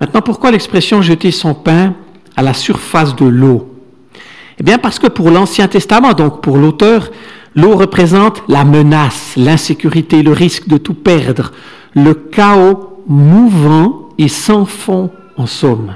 Maintenant, 0.00 0.22
pourquoi 0.22 0.50
l'expression 0.50 1.02
jeter 1.02 1.30
son 1.30 1.54
pain 1.54 1.94
à 2.36 2.42
la 2.42 2.54
surface 2.54 3.16
de 3.16 3.26
l'eau? 3.26 3.74
Eh 4.58 4.62
bien, 4.62 4.78
parce 4.78 4.98
que 4.98 5.08
pour 5.08 5.30
l'Ancien 5.30 5.66
Testament, 5.66 6.12
donc 6.12 6.40
pour 6.42 6.56
l'auteur, 6.56 7.10
l'eau 7.56 7.76
représente 7.76 8.42
la 8.48 8.64
menace, 8.64 9.34
l'insécurité, 9.36 10.22
le 10.22 10.32
risque 10.32 10.68
de 10.68 10.76
tout 10.76 10.94
perdre, 10.94 11.52
le 11.94 12.14
chaos 12.14 13.02
mouvant 13.06 14.10
et 14.18 14.28
sans 14.28 14.64
fond 14.64 15.10
en 15.36 15.46
somme. 15.46 15.94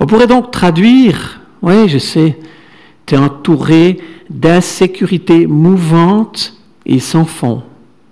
On 0.00 0.06
pourrait 0.06 0.26
donc 0.26 0.50
traduire, 0.50 1.40
oui, 1.62 1.88
je 1.88 1.98
sais, 1.98 2.38
tu 3.06 3.14
es 3.14 3.18
entouré 3.18 3.98
d'insécurité 4.30 5.46
mouvante 5.46 6.54
et 6.86 6.98
s'en 6.98 7.24
font. 7.24 7.62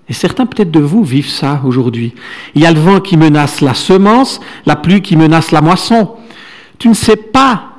Et 0.07 0.13
certains 0.13 0.45
peut-être 0.45 0.71
de 0.71 0.79
vous 0.79 1.03
vivent 1.03 1.29
ça 1.29 1.61
aujourd'hui. 1.65 2.13
Il 2.55 2.61
y 2.61 2.65
a 2.65 2.71
le 2.71 2.79
vent 2.79 2.99
qui 2.99 3.17
menace 3.17 3.61
la 3.61 3.73
semence, 3.73 4.39
la 4.65 4.75
pluie 4.75 5.01
qui 5.01 5.15
menace 5.15 5.51
la 5.51 5.61
moisson. 5.61 6.11
Tu 6.77 6.89
ne 6.89 6.93
sais 6.93 7.15
pas 7.15 7.69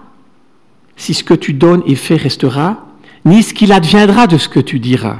si 0.96 1.14
ce 1.14 1.24
que 1.24 1.34
tu 1.34 1.52
donnes 1.52 1.82
et 1.86 1.94
fais 1.94 2.16
restera, 2.16 2.86
ni 3.24 3.42
ce 3.42 3.54
qu'il 3.54 3.72
adviendra 3.72 4.26
de 4.26 4.38
ce 4.38 4.48
que 4.48 4.60
tu 4.60 4.78
diras. 4.78 5.18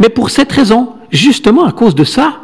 Mais 0.00 0.08
pour 0.08 0.30
cette 0.30 0.52
raison, 0.52 0.95
justement 1.10 1.64
à 1.64 1.72
cause 1.72 1.94
de 1.94 2.04
ça, 2.04 2.40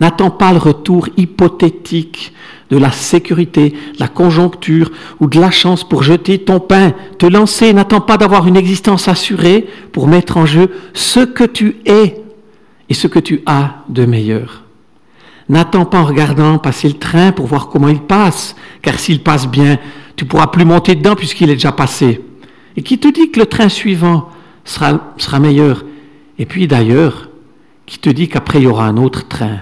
n'attends 0.00 0.30
pas 0.30 0.52
le 0.52 0.58
retour 0.58 1.08
hypothétique 1.16 2.32
de 2.70 2.76
la 2.76 2.90
sécurité, 2.90 3.70
de 3.70 4.00
la 4.00 4.08
conjoncture 4.08 4.90
ou 5.20 5.26
de 5.28 5.40
la 5.40 5.50
chance 5.50 5.88
pour 5.88 6.02
jeter 6.02 6.38
ton 6.38 6.60
pain, 6.60 6.92
te 7.18 7.26
lancer. 7.26 7.72
N'attends 7.72 8.00
pas 8.00 8.16
d'avoir 8.16 8.46
une 8.46 8.56
existence 8.56 9.08
assurée 9.08 9.66
pour 9.92 10.08
mettre 10.08 10.36
en 10.36 10.46
jeu 10.46 10.70
ce 10.92 11.20
que 11.20 11.44
tu 11.44 11.76
es 11.86 12.22
et 12.88 12.94
ce 12.94 13.06
que 13.06 13.18
tu 13.20 13.42
as 13.46 13.84
de 13.88 14.04
meilleur. 14.04 14.64
N'attends 15.48 15.84
pas 15.84 16.00
en 16.00 16.04
regardant 16.04 16.58
passer 16.58 16.88
le 16.88 16.94
train 16.94 17.30
pour 17.30 17.46
voir 17.46 17.68
comment 17.68 17.88
il 17.88 18.00
passe, 18.00 18.56
car 18.82 18.98
s'il 18.98 19.22
passe 19.22 19.46
bien, 19.46 19.78
tu 20.16 20.24
pourras 20.24 20.48
plus 20.48 20.64
monter 20.64 20.96
dedans 20.96 21.14
puisqu'il 21.14 21.50
est 21.50 21.54
déjà 21.54 21.72
passé. 21.72 22.20
Et 22.76 22.82
qui 22.82 22.98
te 22.98 23.08
dit 23.08 23.30
que 23.30 23.38
le 23.38 23.46
train 23.46 23.68
suivant 23.68 24.28
sera 24.64 25.38
meilleur? 25.38 25.84
Et 26.38 26.46
puis 26.46 26.66
d'ailleurs, 26.66 27.28
qui 27.86 27.98
te 27.98 28.10
dit 28.10 28.28
qu'après 28.28 28.58
il 28.58 28.64
y 28.64 28.66
aura 28.66 28.86
un 28.86 28.96
autre 28.96 29.26
train 29.28 29.60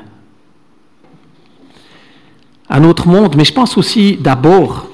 un 2.68 2.84
autre 2.84 3.08
monde, 3.08 3.36
mais 3.36 3.44
je 3.44 3.52
pense 3.52 3.76
aussi 3.76 4.16
d'abord 4.20 4.88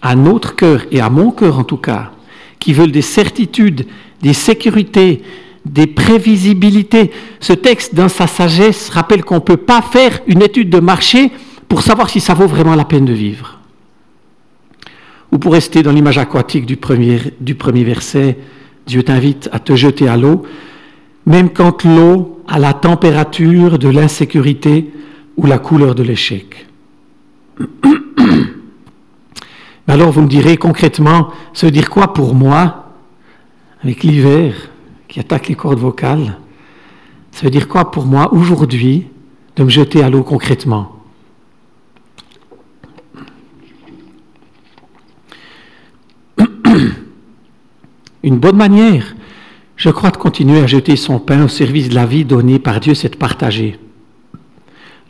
à 0.00 0.16
notre 0.16 0.56
cœur 0.56 0.84
et 0.90 1.00
à 1.00 1.10
mon 1.10 1.30
cœur 1.30 1.58
en 1.58 1.64
tout 1.64 1.76
cas, 1.76 2.10
qui 2.58 2.72
veulent 2.72 2.92
des 2.92 3.02
certitudes, 3.02 3.86
des 4.20 4.32
sécurités, 4.32 5.22
des 5.64 5.86
prévisibilités. 5.86 7.12
Ce 7.40 7.52
texte, 7.52 7.94
dans 7.94 8.08
sa 8.08 8.26
sagesse, 8.26 8.88
rappelle 8.88 9.24
qu'on 9.24 9.36
ne 9.36 9.40
peut 9.40 9.56
pas 9.56 9.82
faire 9.82 10.20
une 10.26 10.42
étude 10.42 10.70
de 10.70 10.80
marché 10.80 11.30
pour 11.68 11.82
savoir 11.82 12.10
si 12.10 12.20
ça 12.20 12.34
vaut 12.34 12.48
vraiment 12.48 12.74
la 12.74 12.84
peine 12.84 13.04
de 13.04 13.12
vivre. 13.12 13.58
Ou 15.30 15.38
pour 15.38 15.52
rester 15.52 15.82
dans 15.82 15.92
l'image 15.92 16.18
aquatique 16.18 16.66
du 16.66 16.76
premier, 16.76 17.20
du 17.40 17.54
premier 17.54 17.84
verset, 17.84 18.38
Dieu 18.86 19.02
t'invite 19.02 19.48
à 19.52 19.60
te 19.60 19.76
jeter 19.76 20.08
à 20.08 20.16
l'eau, 20.16 20.42
même 21.26 21.50
quand 21.50 21.84
l'eau 21.84 22.42
a 22.48 22.58
la 22.58 22.72
température 22.74 23.78
de 23.78 23.88
l'insécurité 23.88 24.92
ou 25.36 25.46
la 25.46 25.58
couleur 25.58 25.94
de 25.94 26.02
l'échec. 26.02 26.66
Alors 29.88 30.10
vous 30.12 30.22
me 30.22 30.28
direz 30.28 30.56
concrètement, 30.56 31.30
ça 31.52 31.66
veut 31.66 31.72
dire 31.72 31.90
quoi 31.90 32.12
pour 32.12 32.34
moi, 32.34 32.92
avec 33.82 34.02
l'hiver 34.04 34.54
qui 35.08 35.20
attaque 35.20 35.48
les 35.48 35.54
cordes 35.54 35.78
vocales 35.78 36.38
Ça 37.32 37.42
veut 37.44 37.50
dire 37.50 37.68
quoi 37.68 37.90
pour 37.90 38.06
moi 38.06 38.32
aujourd'hui 38.32 39.08
de 39.56 39.64
me 39.64 39.68
jeter 39.68 40.02
à 40.02 40.08
l'eau 40.10 40.22
concrètement? 40.22 40.96
Une 48.22 48.38
bonne 48.38 48.56
manière, 48.56 49.14
je 49.82 49.90
crois, 49.90 50.12
de 50.12 50.16
continuer 50.16 50.60
à 50.60 50.68
jeter 50.68 50.94
son 50.94 51.18
pain 51.18 51.42
au 51.42 51.48
service 51.48 51.88
de 51.88 51.96
la 51.96 52.06
vie 52.06 52.24
donnée 52.24 52.60
par 52.60 52.78
Dieu, 52.78 52.94
c'est 52.94 53.08
de 53.08 53.16
partager. 53.16 53.80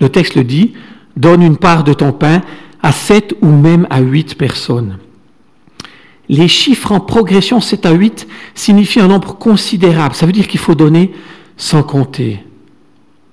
Le 0.00 0.08
texte 0.08 0.34
le 0.34 0.44
dit, 0.44 0.72
donne 1.14 1.42
une 1.42 1.58
part 1.58 1.84
de 1.84 1.92
ton 1.92 2.12
pain 2.12 2.40
à 2.82 2.90
sept 2.90 3.36
ou 3.42 3.48
même 3.48 3.86
à 3.90 4.00
huit 4.00 4.34
personnes. 4.34 4.96
Les 6.30 6.48
chiffres 6.48 6.90
en 6.90 7.00
progression 7.00 7.60
7 7.60 7.84
à 7.84 7.92
8 7.92 8.26
signifient 8.54 9.00
un 9.00 9.08
nombre 9.08 9.36
considérable. 9.36 10.14
Ça 10.14 10.24
veut 10.24 10.32
dire 10.32 10.48
qu'il 10.48 10.60
faut 10.60 10.74
donner 10.74 11.12
sans 11.58 11.82
compter. 11.82 12.42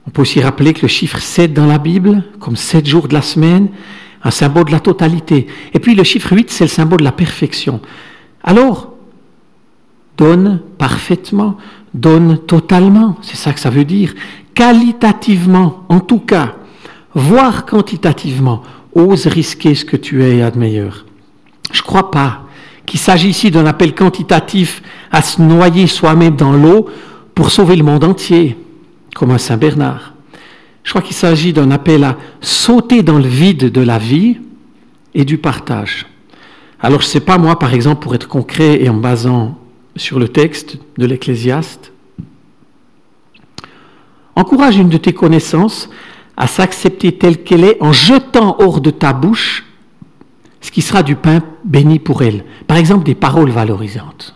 On 0.08 0.10
peut 0.10 0.24
aussi 0.24 0.42
rappeler 0.42 0.74
que 0.74 0.82
le 0.82 0.90
chiffre 0.90 1.20
7 1.20 1.54
dans 1.54 1.68
la 1.68 1.78
Bible, 1.78 2.26
comme 2.42 2.58
7 2.58 2.86
jours 2.86 3.08
de 3.08 3.14
la 3.14 3.22
semaine, 3.22 3.70
un 4.26 4.32
symbole 4.32 4.66
de 4.66 4.72
la 4.74 4.82
totalité. 4.82 5.48
Et 5.74 5.80
puis 5.80 5.96
le 5.96 6.04
chiffre 6.04 6.34
8, 6.34 6.52
c'est 6.52 6.66
le 6.66 6.70
symbole 6.70 7.00
de 7.00 7.06
la 7.06 7.14
perfection. 7.14 7.80
Alors, 8.44 8.99
donne 10.20 10.60
parfaitement, 10.78 11.56
donne 11.94 12.38
totalement, 12.38 13.16
c'est 13.22 13.38
ça 13.38 13.54
que 13.54 13.60
ça 13.60 13.70
veut 13.70 13.86
dire, 13.86 14.14
qualitativement 14.54 15.86
en 15.88 16.02
tout 16.02 16.20
cas 16.20 16.56
voire 17.16 17.66
quantitativement, 17.66 18.62
ose 18.94 19.28
risquer 19.28 19.74
ce 19.76 19.86
que 19.86 19.98
tu 19.98 20.24
es 20.24 20.38
et 20.38 20.44
as 20.44 20.52
de 20.52 20.60
meilleur. 20.60 21.06
Je 21.72 21.80
ne 21.80 21.86
crois 21.86 22.12
pas 22.12 22.42
qu'il 22.86 23.00
s'agit 23.00 23.30
ici 23.30 23.50
d'un 23.50 23.66
appel 23.66 23.96
quantitatif 23.96 24.82
à 25.12 25.22
se 25.22 25.42
noyer 25.42 25.88
soi-même 25.88 26.36
dans 26.36 26.52
l'eau 26.52 26.88
pour 27.34 27.50
sauver 27.52 27.76
le 27.76 27.84
monde 27.84 28.04
entier, 28.04 28.58
comme 29.16 29.32
un 29.32 29.38
Saint 29.38 29.58
Bernard. 29.58 30.14
Je 30.84 30.90
crois 30.90 31.02
qu'il 31.02 31.16
s'agit 31.16 31.54
d'un 31.54 31.72
appel 31.72 32.04
à 32.04 32.18
sauter 32.42 33.04
dans 33.04 33.18
le 33.18 33.28
vide 33.28 33.72
de 33.72 33.82
la 33.82 33.98
vie 33.98 34.38
et 35.14 35.24
du 35.24 35.38
partage. 35.38 36.08
Alors 36.82 37.02
je 37.02 37.06
ne 37.06 37.12
sais 37.12 37.20
pas, 37.20 37.38
moi, 37.38 37.58
par 37.58 37.74
exemple, 37.74 38.02
pour 38.02 38.16
être 38.16 38.28
concret 38.28 38.82
et 38.84 38.90
en 38.90 38.96
basant 38.96 39.59
sur 40.00 40.20
le 40.20 40.28
texte 40.28 40.78
de 40.98 41.06
l'Ecclésiaste, 41.06 41.92
encourage 44.36 44.78
une 44.78 44.90
de 44.90 44.98
tes 44.98 45.14
connaissances 45.14 45.90
à 46.38 46.48
s'accepter 46.48 47.12
telle 47.12 47.44
qu'elle 47.44 47.64
est 47.64 47.82
en 47.82 47.92
jetant 47.92 48.56
hors 48.60 48.82
de 48.82 48.92
ta 48.92 49.14
bouche 49.14 49.66
ce 50.62 50.72
qui 50.72 50.82
sera 50.82 51.04
du 51.04 51.16
pain 51.16 51.42
béni 51.64 52.00
pour 52.00 52.22
elle. 52.22 52.44
Par 52.68 52.78
exemple, 52.78 53.06
des 53.06 53.16
paroles 53.16 53.50
valorisantes. 53.50 54.36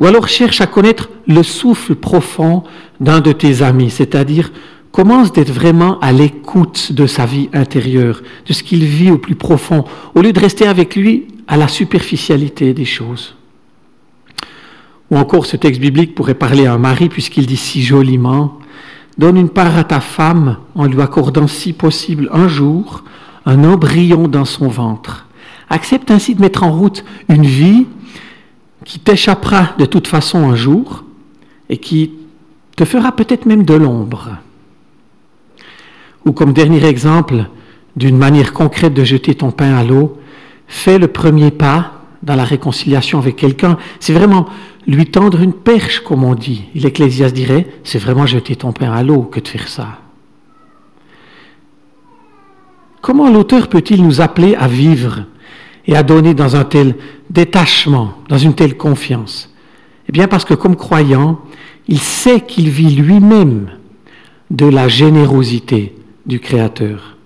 Ou 0.00 0.06
alors 0.06 0.28
cherche 0.28 0.60
à 0.60 0.66
connaître 0.66 1.10
le 1.26 1.42
souffle 1.42 1.94
profond 1.94 2.64
d'un 3.00 3.20
de 3.20 3.32
tes 3.32 3.62
amis, 3.62 3.90
c'est-à-dire 3.90 4.52
commence 4.90 5.32
d'être 5.32 5.50
vraiment 5.50 5.98
à 6.00 6.12
l'écoute 6.12 6.92
de 6.92 7.06
sa 7.06 7.24
vie 7.24 7.48
intérieure, 7.54 8.22
de 8.46 8.52
ce 8.52 8.62
qu'il 8.62 8.84
vit 8.84 9.10
au 9.10 9.16
plus 9.16 9.36
profond, 9.36 9.84
au 10.14 10.20
lieu 10.20 10.32
de 10.32 10.40
rester 10.40 10.66
avec 10.66 10.96
lui 10.96 11.28
à 11.48 11.56
la 11.56 11.68
superficialité 11.68 12.74
des 12.74 12.84
choses. 12.84 13.36
Ou 15.12 15.18
encore 15.18 15.46
ce 15.46 15.56
texte 15.56 15.80
biblique 15.80 16.16
pourrait 16.16 16.34
parler 16.34 16.66
à 16.66 16.72
un 16.72 16.78
mari 16.78 17.08
puisqu'il 17.08 17.46
dit 17.46 17.56
si 17.56 17.82
joliment, 17.82 18.58
Donne 19.18 19.36
une 19.36 19.50
part 19.50 19.76
à 19.76 19.84
ta 19.84 20.00
femme 20.00 20.56
en 20.74 20.86
lui 20.86 21.00
accordant 21.02 21.46
si 21.46 21.72
possible 21.72 22.30
un 22.32 22.48
jour 22.48 23.04
un 23.44 23.64
embryon 23.64 24.28
dans 24.28 24.44
son 24.44 24.68
ventre. 24.68 25.26
Accepte 25.68 26.10
ainsi 26.10 26.34
de 26.34 26.40
mettre 26.40 26.62
en 26.62 26.72
route 26.72 27.04
une 27.28 27.44
vie 27.44 27.86
qui 28.84 28.98
t'échappera 28.98 29.74
de 29.78 29.84
toute 29.84 30.06
façon 30.06 30.50
un 30.50 30.54
jour 30.54 31.04
et 31.68 31.76
qui 31.76 32.12
te 32.76 32.84
fera 32.84 33.12
peut-être 33.12 33.46
même 33.46 33.64
de 33.64 33.74
l'ombre. 33.74 34.30
Ou 36.24 36.32
comme 36.32 36.52
dernier 36.52 36.84
exemple 36.84 37.44
d'une 37.96 38.16
manière 38.16 38.52
concrète 38.52 38.94
de 38.94 39.04
jeter 39.04 39.34
ton 39.34 39.50
pain 39.50 39.74
à 39.74 39.84
l'eau, 39.84 40.18
fais 40.68 40.98
le 40.98 41.08
premier 41.08 41.50
pas 41.50 41.92
dans 42.22 42.36
la 42.36 42.44
réconciliation 42.44 43.18
avec 43.18 43.36
quelqu'un. 43.36 43.76
C'est 44.00 44.12
vraiment 44.14 44.46
lui 44.86 45.06
tendre 45.06 45.40
une 45.40 45.52
perche, 45.52 46.00
comme 46.00 46.24
on 46.24 46.34
dit. 46.34 46.64
L'Ecclésiaste 46.74 47.34
dirait, 47.34 47.66
c'est 47.84 47.98
vraiment 47.98 48.26
jeter 48.26 48.56
ton 48.56 48.72
pain 48.72 48.92
à 48.92 49.02
l'eau 49.02 49.22
que 49.22 49.40
de 49.40 49.48
faire 49.48 49.68
ça. 49.68 49.98
Comment 53.00 53.30
l'auteur 53.30 53.68
peut-il 53.68 54.02
nous 54.02 54.20
appeler 54.20 54.54
à 54.54 54.68
vivre 54.68 55.24
et 55.86 55.96
à 55.96 56.02
donner 56.02 56.34
dans 56.34 56.56
un 56.56 56.64
tel 56.64 56.96
détachement, 57.30 58.14
dans 58.28 58.38
une 58.38 58.54
telle 58.54 58.76
confiance? 58.76 59.52
Eh 60.08 60.12
bien 60.12 60.28
parce 60.28 60.44
que 60.44 60.54
comme 60.54 60.76
croyant, 60.76 61.40
il 61.88 61.98
sait 61.98 62.40
qu'il 62.40 62.68
vit 62.68 62.94
lui-même 62.94 63.70
de 64.50 64.66
la 64.66 64.86
générosité 64.88 65.94
du 66.26 66.38
Créateur. 66.38 67.16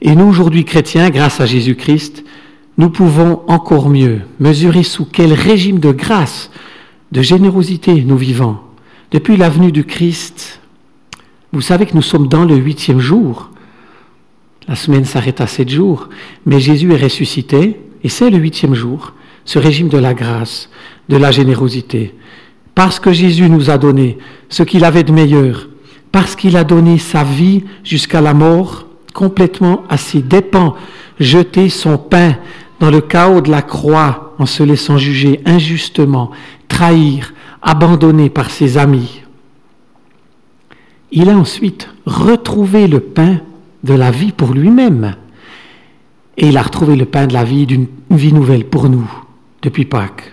Et 0.00 0.14
nous, 0.14 0.26
aujourd'hui 0.26 0.64
chrétiens, 0.64 1.10
grâce 1.10 1.40
à 1.40 1.46
Jésus-Christ, 1.46 2.24
nous 2.76 2.90
pouvons 2.90 3.42
encore 3.48 3.88
mieux 3.88 4.20
mesurer 4.38 4.82
sous 4.82 5.04
quel 5.04 5.32
régime 5.32 5.80
de 5.80 5.90
grâce 5.90 6.50
de 7.12 7.22
générosité 7.22 8.02
nous 8.04 8.16
vivons. 8.16 8.58
Depuis 9.10 9.36
la 9.36 9.48
venue 9.48 9.72
du 9.72 9.84
Christ, 9.84 10.60
vous 11.52 11.62
savez 11.62 11.86
que 11.86 11.94
nous 11.94 12.02
sommes 12.02 12.28
dans 12.28 12.44
le 12.44 12.56
huitième 12.56 13.00
jour. 13.00 13.50
La 14.66 14.76
semaine 14.76 15.06
s'arrête 15.06 15.40
à 15.40 15.46
sept 15.46 15.70
jours, 15.70 16.10
mais 16.44 16.60
Jésus 16.60 16.92
est 16.92 17.02
ressuscité 17.02 17.80
et 18.04 18.08
c'est 18.08 18.28
le 18.28 18.36
huitième 18.36 18.74
jour, 18.74 19.14
ce 19.46 19.58
régime 19.58 19.88
de 19.88 19.96
la 19.96 20.12
grâce, 20.12 20.68
de 21.08 21.16
la 21.16 21.30
générosité. 21.30 22.14
Parce 22.74 23.00
que 23.00 23.12
Jésus 23.12 23.48
nous 23.48 23.70
a 23.70 23.78
donné 23.78 24.18
ce 24.50 24.62
qu'il 24.62 24.84
avait 24.84 25.04
de 25.04 25.12
meilleur, 25.12 25.68
parce 26.12 26.36
qu'il 26.36 26.56
a 26.56 26.64
donné 26.64 26.98
sa 26.98 27.24
vie 27.24 27.64
jusqu'à 27.82 28.20
la 28.20 28.34
mort, 28.34 28.86
complètement 29.14 29.84
à 29.88 29.96
ses 29.96 30.20
dépens, 30.20 30.76
jeté 31.18 31.70
son 31.70 31.96
pain 31.96 32.36
dans 32.78 32.90
le 32.90 33.00
chaos 33.00 33.40
de 33.40 33.50
la 33.50 33.62
croix 33.62 34.34
en 34.38 34.46
se 34.46 34.62
laissant 34.62 34.98
juger 34.98 35.40
injustement, 35.44 36.30
trahir, 36.68 37.34
abandonné 37.62 38.30
par 38.30 38.50
ses 38.50 38.78
amis. 38.78 39.22
Il 41.10 41.28
a 41.30 41.36
ensuite 41.36 41.88
retrouvé 42.06 42.86
le 42.86 43.00
pain 43.00 43.40
de 43.82 43.94
la 43.94 44.10
vie 44.10 44.32
pour 44.32 44.52
lui-même. 44.52 45.16
Et 46.36 46.48
il 46.48 46.56
a 46.56 46.62
retrouvé 46.62 46.94
le 46.96 47.04
pain 47.04 47.26
de 47.26 47.32
la 47.32 47.44
vie 47.44 47.66
d'une 47.66 47.86
vie 48.10 48.32
nouvelle 48.32 48.64
pour 48.64 48.88
nous 48.88 49.10
depuis 49.62 49.84
Pâques. 49.84 50.32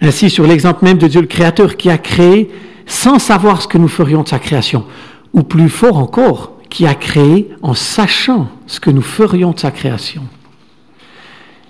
Ainsi, 0.00 0.30
sur 0.30 0.46
l'exemple 0.46 0.84
même 0.84 0.98
de 0.98 1.08
Dieu 1.08 1.20
le 1.20 1.26
Créateur 1.26 1.76
qui 1.76 1.90
a 1.90 1.98
créé 1.98 2.50
sans 2.86 3.18
savoir 3.18 3.60
ce 3.60 3.68
que 3.68 3.78
nous 3.78 3.88
ferions 3.88 4.22
de 4.22 4.28
sa 4.28 4.38
création, 4.38 4.84
ou 5.34 5.42
plus 5.42 5.68
fort 5.68 5.98
encore, 5.98 6.52
qui 6.70 6.86
a 6.86 6.94
créé 6.94 7.50
en 7.62 7.74
sachant 7.74 8.48
ce 8.66 8.78
que 8.78 8.90
nous 8.90 9.02
ferions 9.02 9.50
de 9.50 9.58
sa 9.58 9.70
création. 9.70 10.22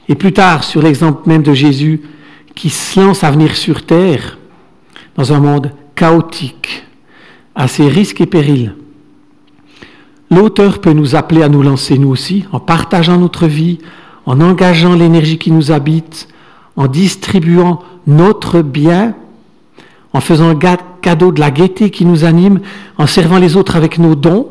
Et 0.09 0.15
plus 0.15 0.33
tard, 0.33 0.65
sur 0.65 0.83
l'exemple 0.83 1.29
même 1.29 1.43
de 1.43 1.55
Jésus 1.55 2.03
qui 2.59 2.71
se 2.71 2.99
lance 2.99 3.23
à 3.23 3.31
venir 3.31 3.55
sur 3.55 3.87
terre 3.87 4.37
dans 5.15 5.33
un 5.33 5.39
monde 5.39 5.71
chaotique, 5.95 6.85
à 7.55 7.69
ses 7.69 7.87
risques 7.87 8.21
et 8.21 8.27
périls. 8.27 8.75
L'auteur 10.29 10.81
peut 10.81 10.93
nous 10.93 11.15
appeler 11.15 11.45
à 11.45 11.49
nous 11.49 11.63
lancer 11.63 11.99
nous 11.99 12.09
aussi, 12.09 12.47
en 12.51 12.59
partageant 12.59 13.17
notre 13.17 13.47
vie, 13.47 13.79
en 14.27 14.41
engageant 14.41 14.97
l'énergie 14.97 15.39
qui 15.39 15.53
nous 15.53 15.71
habite, 15.71 16.27
en 16.75 16.89
distribuant 16.89 17.81
notre 18.09 18.61
bien, 18.63 19.15
en 20.13 20.21
faisant 20.21 20.59
cadeau 21.01 21.31
de 21.31 21.39
la 21.39 21.53
gaieté 21.53 21.91
qui 21.91 22.05
nous 22.05 22.25
anime, 22.25 22.59
en 22.97 23.07
servant 23.07 23.39
les 23.39 23.57
autres 23.57 23.77
avec 23.77 24.01
nos 24.01 24.17
dons, 24.17 24.49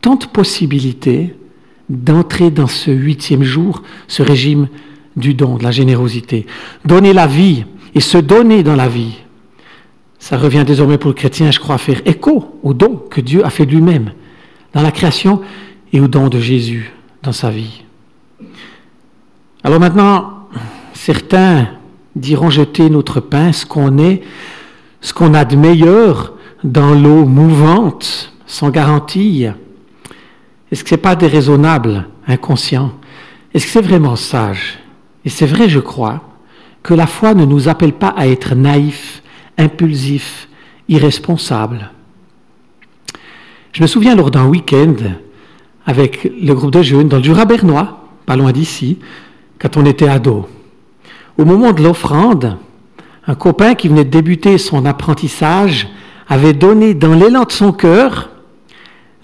tant 0.00 0.14
de 0.14 0.24
possibilités 0.24 1.36
d'entrer 1.90 2.50
dans 2.50 2.68
ce 2.68 2.90
huitième 2.90 3.42
jour, 3.42 3.82
ce 4.08 4.22
régime 4.22 4.68
du 5.16 5.34
don, 5.34 5.56
de 5.56 5.62
la 5.62 5.70
générosité. 5.70 6.46
Donner 6.84 7.12
la 7.12 7.26
vie 7.26 7.64
et 7.94 8.00
se 8.00 8.18
donner 8.18 8.62
dans 8.62 8.76
la 8.76 8.88
vie. 8.88 9.16
Ça 10.18 10.36
revient 10.36 10.64
désormais 10.66 10.98
pour 10.98 11.08
le 11.08 11.14
chrétien, 11.14 11.50
je 11.50 11.58
crois, 11.58 11.74
à 11.74 11.78
faire 11.78 12.00
écho 12.06 12.58
au 12.62 12.74
don 12.74 12.96
que 13.10 13.20
Dieu 13.20 13.44
a 13.44 13.50
fait 13.50 13.64
lui-même 13.64 14.12
dans 14.72 14.82
la 14.82 14.92
création 14.92 15.40
et 15.92 16.00
au 16.00 16.08
don 16.08 16.28
de 16.28 16.38
Jésus 16.38 16.92
dans 17.22 17.32
sa 17.32 17.50
vie. 17.50 17.82
Alors 19.64 19.80
maintenant, 19.80 20.48
certains 20.94 21.68
diront 22.16 22.50
jeter 22.50 22.90
notre 22.90 23.20
pain, 23.20 23.52
ce 23.52 23.66
qu'on 23.66 23.98
est, 23.98 24.22
ce 25.00 25.12
qu'on 25.12 25.34
a 25.34 25.44
de 25.44 25.56
meilleur 25.56 26.34
dans 26.64 26.94
l'eau 26.94 27.24
mouvante, 27.26 28.32
sans 28.46 28.70
garantie. 28.70 29.46
Est-ce 30.70 30.82
que 30.84 30.90
ce 30.90 30.94
n'est 30.94 31.00
pas 31.00 31.16
déraisonnable, 31.16 32.06
inconscient? 32.26 32.92
Est-ce 33.52 33.66
que 33.66 33.72
c'est 33.72 33.82
vraiment 33.82 34.16
sage? 34.16 34.78
Et 35.24 35.28
c'est 35.28 35.46
vrai, 35.46 35.68
je 35.68 35.78
crois, 35.78 36.20
que 36.82 36.94
la 36.94 37.06
foi 37.06 37.34
ne 37.34 37.44
nous 37.44 37.68
appelle 37.68 37.92
pas 37.92 38.08
à 38.16 38.26
être 38.26 38.54
naïfs, 38.54 39.22
impulsifs, 39.58 40.48
irresponsables. 40.88 41.90
Je 43.72 43.82
me 43.82 43.86
souviens 43.86 44.16
lors 44.16 44.30
d'un 44.30 44.46
week-end 44.46 44.94
avec 45.86 46.24
le 46.40 46.52
groupe 46.54 46.72
de 46.72 46.82
jeunes 46.82 47.08
dans 47.08 47.18
le 47.18 47.22
Jura 47.22 47.44
bernois, 47.44 48.08
pas 48.26 48.36
loin 48.36 48.52
d'ici, 48.52 48.98
quand 49.58 49.76
on 49.76 49.86
était 49.86 50.08
ado. 50.08 50.48
Au 51.38 51.44
moment 51.44 51.72
de 51.72 51.82
l'offrande, 51.82 52.56
un 53.26 53.34
copain 53.34 53.74
qui 53.74 53.88
venait 53.88 54.04
de 54.04 54.10
débuter 54.10 54.58
son 54.58 54.84
apprentissage 54.84 55.88
avait 56.28 56.52
donné 56.52 56.94
dans 56.94 57.14
l'élan 57.14 57.44
de 57.44 57.52
son 57.52 57.72
cœur 57.72 58.30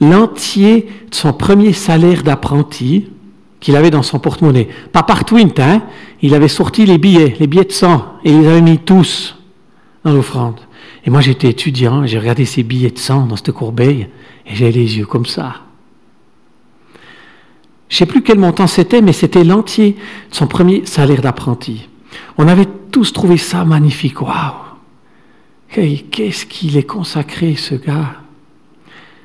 l'entier 0.00 0.88
de 1.10 1.14
son 1.14 1.32
premier 1.32 1.72
salaire 1.72 2.22
d'apprenti 2.22 3.10
qu'il 3.60 3.76
avait 3.76 3.90
dans 3.90 4.02
son 4.02 4.18
porte-monnaie. 4.18 4.68
Pas 4.92 5.02
par 5.02 5.24
twint, 5.24 5.58
hein 5.58 5.82
il 6.22 6.34
avait 6.34 6.48
sorti 6.48 6.86
les 6.86 6.98
billets, 6.98 7.36
les 7.38 7.46
billets 7.46 7.64
de 7.64 7.72
sang, 7.72 8.14
et 8.24 8.30
il 8.30 8.40
les 8.40 8.48
avait 8.48 8.60
mis 8.60 8.78
tous 8.78 9.36
dans 10.04 10.12
l'offrande. 10.12 10.60
Et 11.04 11.10
moi 11.10 11.20
j'étais 11.20 11.48
étudiant, 11.48 12.06
j'ai 12.06 12.18
regardé 12.18 12.44
ces 12.44 12.62
billets 12.62 12.90
de 12.90 12.98
sang 12.98 13.26
dans 13.26 13.36
cette 13.36 13.52
corbeille, 13.52 14.08
et 14.46 14.54
j'avais 14.54 14.72
les 14.72 14.98
yeux 14.98 15.06
comme 15.06 15.26
ça. 15.26 15.62
Je 17.88 17.96
sais 17.96 18.06
plus 18.06 18.22
quel 18.22 18.38
montant 18.38 18.66
c'était, 18.66 19.00
mais 19.00 19.12
c'était 19.12 19.44
l'entier 19.44 19.96
de 20.30 20.34
son 20.34 20.46
premier 20.46 20.84
salaire 20.84 21.22
d'apprenti. 21.22 21.88
On 22.36 22.46
avait 22.46 22.66
tous 22.90 23.12
trouvé 23.12 23.38
ça 23.38 23.64
magnifique. 23.64 24.20
Waouh! 24.20 24.68
Qu'est-ce 25.70 26.46
qu'il 26.46 26.76
est 26.76 26.82
consacré, 26.82 27.54
ce 27.54 27.74
gars? 27.74 28.16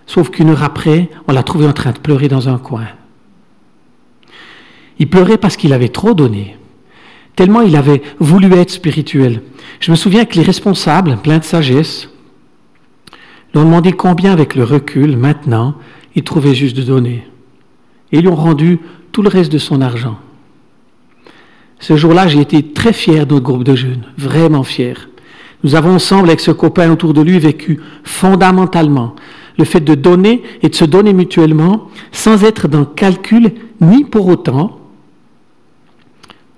Sauf 0.06 0.30
qu'une 0.30 0.50
heure 0.50 0.64
après, 0.64 1.10
on 1.28 1.34
l'a 1.34 1.44
trouvé 1.44 1.66
en 1.66 1.74
train 1.74 1.92
de 1.92 2.00
pleurer 2.00 2.28
dans 2.28 2.50
un 2.50 2.58
coin. 2.58 2.88
Il 5.00 5.10
pleurait 5.10 5.38
parce 5.38 5.58
qu'il 5.58 5.74
avait 5.74 5.90
trop 5.90 6.14
donné, 6.14 6.58
tellement 7.36 7.62
il 7.62 7.76
avait 7.76 8.02
voulu 8.20 8.52
être 8.54 8.70
spirituel. 8.70 9.42
Je 9.80 9.92
me 9.92 9.96
souviens 9.96 10.26
que 10.26 10.36
les 10.36 10.44
responsables, 10.44 11.18
pleins 11.18 11.40
de 11.40 11.44
sagesse, 11.44 12.10
lui 13.54 13.62
ont 13.62 13.66
demandé 13.66 13.92
combien, 13.94 14.32
avec 14.32 14.56
le 14.56 14.64
recul, 14.64 15.18
maintenant, 15.18 15.76
il 16.16 16.24
trouvait 16.24 16.56
juste 16.56 16.76
de 16.78 16.84
donner. 16.84 17.28
Et 18.12 18.18
ils 18.18 18.22
lui 18.22 18.30
ont 18.30 18.36
rendu 18.36 18.80
tout 19.12 19.22
le 19.22 19.30
reste 19.30 19.52
de 19.52 19.58
son 19.58 19.82
argent. 19.82 20.18
Ce 21.80 21.98
jour-là, 21.98 22.28
j'ai 22.28 22.40
été 22.40 22.64
très 22.64 22.94
fier 22.94 23.26
de 23.26 23.34
notre 23.34 23.46
groupe 23.46 23.64
de 23.64 23.76
jeunes, 23.76 24.06
vraiment 24.18 24.64
fier. 24.64 25.10
Nous 25.64 25.76
avons 25.76 25.96
ensemble, 25.96 26.30
avec 26.30 26.40
ce 26.40 26.52
copain 26.52 26.92
autour 26.92 27.14
de 27.14 27.22
lui, 27.22 27.40
vécu 27.40 27.80
fondamentalement 28.04 29.16
le 29.58 29.66
fait 29.66 29.82
de 29.82 29.96
donner 29.96 30.44
et 30.62 30.70
de 30.70 30.76
se 30.76 30.86
donner 30.86 31.14
mutuellement 31.14 31.90
sans 32.12 32.44
être 32.44 32.68
dans 32.68 32.80
le 32.80 32.86
calcul 32.86 33.52
ni 33.82 34.04
pour 34.04 34.28
autant 34.28 34.80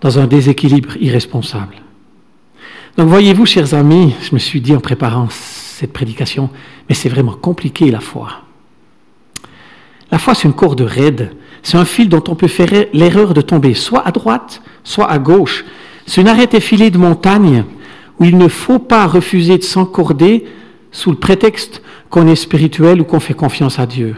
dans 0.05 0.19
un 0.19 0.27
déséquilibre 0.27 0.97
irresponsable. 1.01 1.77
Donc 2.95 3.09
voyez-vous, 3.09 3.47
chers 3.47 3.73
amis, 3.73 4.13
je 4.21 4.35
me 4.35 4.39
suis 4.39 4.61
dit 4.61 4.75
en 4.75 4.79
préparant 4.79 5.29
cette 5.31 5.93
prédication, 5.93 6.51
mais 6.87 6.93
c'est 6.93 7.09
vraiment 7.09 7.33
compliqué 7.33 7.89
la 7.89 8.01
foi. 8.01 8.43
La 10.11 10.19
foi, 10.19 10.35
c'est 10.35 10.47
une 10.47 10.53
corde 10.53 10.81
raide, 10.81 11.31
c'est 11.63 11.77
un 11.77 11.85
fil 11.85 12.07
dont 12.07 12.23
on 12.27 12.35
peut 12.35 12.47
faire 12.47 12.69
l'erreur 12.93 13.33
de 13.33 13.41
tomber 13.41 13.73
soit 13.73 14.07
à 14.07 14.11
droite, 14.11 14.61
soit 14.83 15.09
à 15.09 15.17
gauche. 15.17 15.65
C'est 16.05 16.21
une 16.21 16.27
arête 16.27 16.53
effilée 16.53 16.91
de 16.91 16.99
montagne 16.99 17.63
où 18.19 18.25
il 18.25 18.37
ne 18.37 18.47
faut 18.47 18.77
pas 18.77 19.07
refuser 19.07 19.57
de 19.57 19.63
s'encorder 19.63 20.45
sous 20.91 21.09
le 21.09 21.17
prétexte 21.17 21.81
qu'on 22.11 22.27
est 22.27 22.35
spirituel 22.35 23.01
ou 23.01 23.05
qu'on 23.05 23.19
fait 23.19 23.33
confiance 23.33 23.79
à 23.79 23.87
Dieu. 23.87 24.15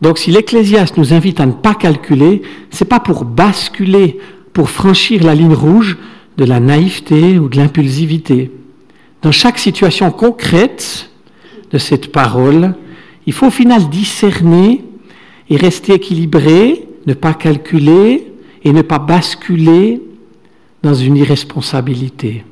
Donc 0.00 0.18
si 0.18 0.30
l'Ecclésiaste 0.30 0.96
nous 0.96 1.12
invite 1.12 1.40
à 1.40 1.46
ne 1.46 1.52
pas 1.52 1.74
calculer, 1.74 2.42
c'est 2.70 2.84
pas 2.84 3.00
pour 3.00 3.24
basculer, 3.24 4.18
pour 4.52 4.70
franchir 4.70 5.22
la 5.22 5.34
ligne 5.34 5.54
rouge 5.54 5.96
de 6.36 6.44
la 6.44 6.60
naïveté 6.60 7.38
ou 7.38 7.48
de 7.48 7.56
l'impulsivité. 7.56 8.50
Dans 9.22 9.32
chaque 9.32 9.58
situation 9.58 10.10
concrète 10.10 11.10
de 11.70 11.78
cette 11.78 12.12
parole, 12.12 12.74
il 13.26 13.32
faut 13.32 13.46
au 13.46 13.50
final 13.50 13.88
discerner 13.88 14.84
et 15.48 15.56
rester 15.56 15.94
équilibré, 15.94 16.86
ne 17.06 17.14
pas 17.14 17.34
calculer 17.34 18.32
et 18.64 18.72
ne 18.72 18.82
pas 18.82 18.98
basculer 18.98 20.02
dans 20.82 20.94
une 20.94 21.16
irresponsabilité. 21.16 22.44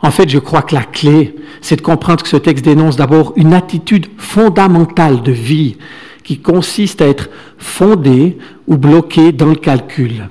En 0.00 0.10
fait, 0.10 0.28
je 0.28 0.38
crois 0.38 0.62
que 0.62 0.74
la 0.74 0.84
clé, 0.84 1.34
c'est 1.60 1.76
de 1.76 1.80
comprendre 1.80 2.22
que 2.22 2.28
ce 2.28 2.36
texte 2.36 2.64
dénonce 2.64 2.96
d'abord 2.96 3.32
une 3.36 3.52
attitude 3.52 4.06
fondamentale 4.16 5.22
de 5.22 5.32
vie 5.32 5.76
qui 6.22 6.38
consiste 6.38 7.00
à 7.02 7.06
être 7.06 7.30
fondée 7.56 8.38
ou 8.66 8.76
bloquée 8.76 9.32
dans 9.32 9.46
le 9.46 9.56
calcul. 9.56 10.28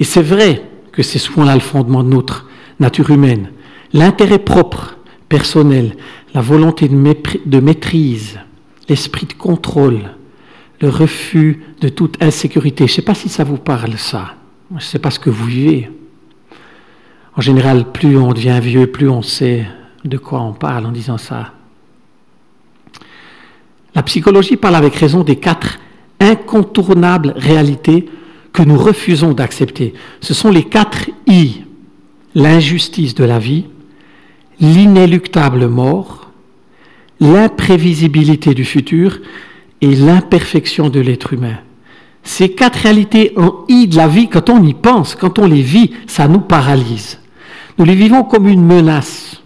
Et 0.00 0.04
c'est 0.04 0.22
vrai 0.22 0.62
que 0.92 1.02
c'est 1.02 1.18
souvent 1.18 1.44
là 1.44 1.54
le 1.54 1.60
fondement 1.60 2.02
de 2.02 2.08
notre 2.08 2.48
nature 2.80 3.10
humaine. 3.10 3.50
L'intérêt 3.92 4.38
propre, 4.38 4.96
personnel, 5.28 5.96
la 6.34 6.40
volonté 6.40 6.88
de, 6.88 7.60
maîtrise, 7.60 8.38
l'esprit 8.88 9.26
de 9.26 9.32
contrôle, 9.34 10.00
le 10.80 10.88
refus 10.88 11.62
de 11.80 11.88
toute 11.88 12.22
insécurité. 12.22 12.86
Je 12.86 12.92
ne 12.92 12.96
sais 12.96 13.02
pas 13.02 13.14
si 13.14 13.28
ça 13.28 13.44
vous 13.44 13.56
parle, 13.56 13.96
ça. 13.96 14.34
Je 14.70 14.76
ne 14.76 14.80
sais 14.80 14.98
pas 14.98 15.10
ce 15.10 15.18
que 15.18 15.30
vous 15.30 15.46
vivez. 15.46 15.90
En 17.36 17.42
général, 17.42 17.92
plus 17.92 18.16
on 18.16 18.32
devient 18.32 18.60
vieux, 18.62 18.86
plus 18.86 19.10
on 19.10 19.20
sait 19.20 19.66
de 20.04 20.16
quoi 20.16 20.40
on 20.40 20.52
parle 20.52 20.86
en 20.86 20.92
disant 20.92 21.18
ça. 21.18 21.52
La 23.94 24.02
psychologie 24.02 24.56
parle 24.56 24.76
avec 24.76 24.94
raison 24.94 25.22
des 25.22 25.36
quatre 25.36 25.78
incontournables 26.18 27.34
réalités 27.36 28.08
que 28.52 28.62
nous 28.62 28.78
refusons 28.78 29.32
d'accepter. 29.32 29.92
Ce 30.20 30.32
sont 30.32 30.50
les 30.50 30.64
quatre 30.64 31.10
I. 31.26 31.62
L'injustice 32.34 33.14
de 33.14 33.24
la 33.24 33.38
vie, 33.38 33.64
l'inéluctable 34.60 35.68
mort, 35.68 36.30
l'imprévisibilité 37.20 38.54
du 38.54 38.64
futur 38.64 39.18
et 39.80 39.94
l'imperfection 39.94 40.88
de 40.88 41.00
l'être 41.00 41.32
humain. 41.32 41.58
Ces 42.22 42.50
quatre 42.50 42.80
réalités 42.80 43.32
en 43.36 43.64
I 43.68 43.88
de 43.88 43.96
la 43.96 44.08
vie, 44.08 44.28
quand 44.28 44.50
on 44.50 44.62
y 44.62 44.74
pense, 44.74 45.14
quand 45.14 45.38
on 45.38 45.46
les 45.46 45.62
vit, 45.62 45.92
ça 46.06 46.28
nous 46.28 46.40
paralyse. 46.40 47.18
Nous 47.78 47.84
les 47.84 47.94
vivons 47.94 48.24
comme 48.24 48.48
une 48.48 48.64
menace 48.64 49.42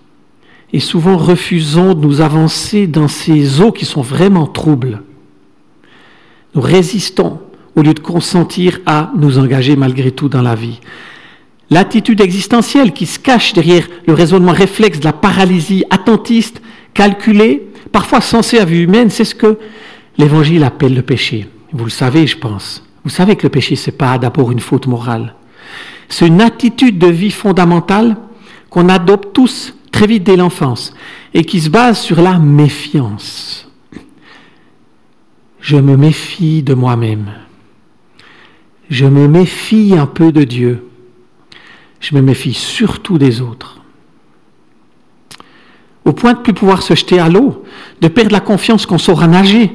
et 0.73 0.81
souvent 0.81 1.17
refusons 1.17 1.95
de 1.95 2.07
nous 2.07 2.21
avancer 2.21 2.87
dans 2.87 3.09
ces 3.09 3.61
eaux 3.61 3.73
qui 3.73 3.85
sont 3.85 4.03
vraiment 4.03 4.47
troubles. 4.47 5.03
Nous 6.55 6.61
résistons 6.61 7.41
au 7.75 7.83
lieu 7.83 7.95
de 7.95 8.01
consentir 8.01 8.81
à 8.87 9.11
nous 9.17 9.39
engager 9.39 9.75
malgré 9.75 10.13
tout 10.13 10.29
dans 10.29 10.43
la 10.43 10.55
vie. 10.55 10.81
L'attitude 11.71 12.21
existentielle 12.21 12.93
qui 12.93 13.07
se 13.07 13.19
cache 13.19 13.53
derrière 13.53 13.89
le 14.07 14.15
raisonnement 14.15 14.53
réflexe 14.53 15.01
de 15.01 15.05
la 15.05 15.13
paralysie 15.13 15.85
attentiste, 15.91 16.63
calculée, 16.95 17.69
parfois 17.93 18.21
sensée 18.21 18.59
à 18.59 18.65
vue 18.65 18.83
humaine, 18.83 19.11
c'est 19.11 19.25
ce 19.25 19.35
que 19.35 19.59
l'Évangile 20.19 20.65
appelle 20.65 20.95
le 20.95 21.03
péché. 21.03 21.49
Vous 21.73 21.85
le 21.85 21.91
savez, 21.91 22.27
je 22.27 22.37
pense. 22.39 22.85
Vous 23.05 23.11
savez 23.11 23.37
que 23.37 23.45
le 23.45 23.51
péché, 23.51 23.77
ce 23.77 23.91
n'est 23.91 23.97
pas 23.97 24.19
d'abord 24.19 24.51
une 24.51 24.61
faute 24.61 24.87
morale. 24.87 25.35
C'est 26.11 26.27
une 26.27 26.41
attitude 26.41 26.99
de 26.99 27.07
vie 27.07 27.31
fondamentale 27.31 28.17
qu'on 28.69 28.89
adopte 28.89 29.33
tous 29.33 29.75
très 29.93 30.09
vite 30.09 30.25
dès 30.25 30.37
l'enfance 30.37 30.93
et 31.33 31.45
qui 31.45 31.61
se 31.61 31.71
base 31.71 32.01
sur 32.01 32.21
la 32.21 32.39
méfiance. 32.39 33.69
Je 35.61 35.77
me 35.77 35.97
méfie 35.97 36.63
de 36.63 36.75
moi-même. 36.75 37.31
Je 38.91 39.07
me 39.07 39.29
méfie 39.29 39.95
un 39.97 40.07
peu 40.07 40.33
de 40.33 40.43
Dieu. 40.43 40.85
Je 42.01 42.17
me 42.17 42.21
méfie 42.21 42.55
surtout 42.55 43.17
des 43.17 43.41
autres. 43.41 43.81
Au 46.05 46.13
point 46.13 46.33
de 46.33 46.39
ne 46.39 46.43
plus 46.43 46.55
pouvoir 46.55 46.83
se 46.83 46.97
jeter 46.97 47.21
à 47.21 47.29
l'eau, 47.29 47.65
de 48.01 48.09
perdre 48.09 48.33
la 48.33 48.41
confiance 48.41 48.85
qu'on 48.85 48.99
saura 48.99 49.29
nager, 49.29 49.71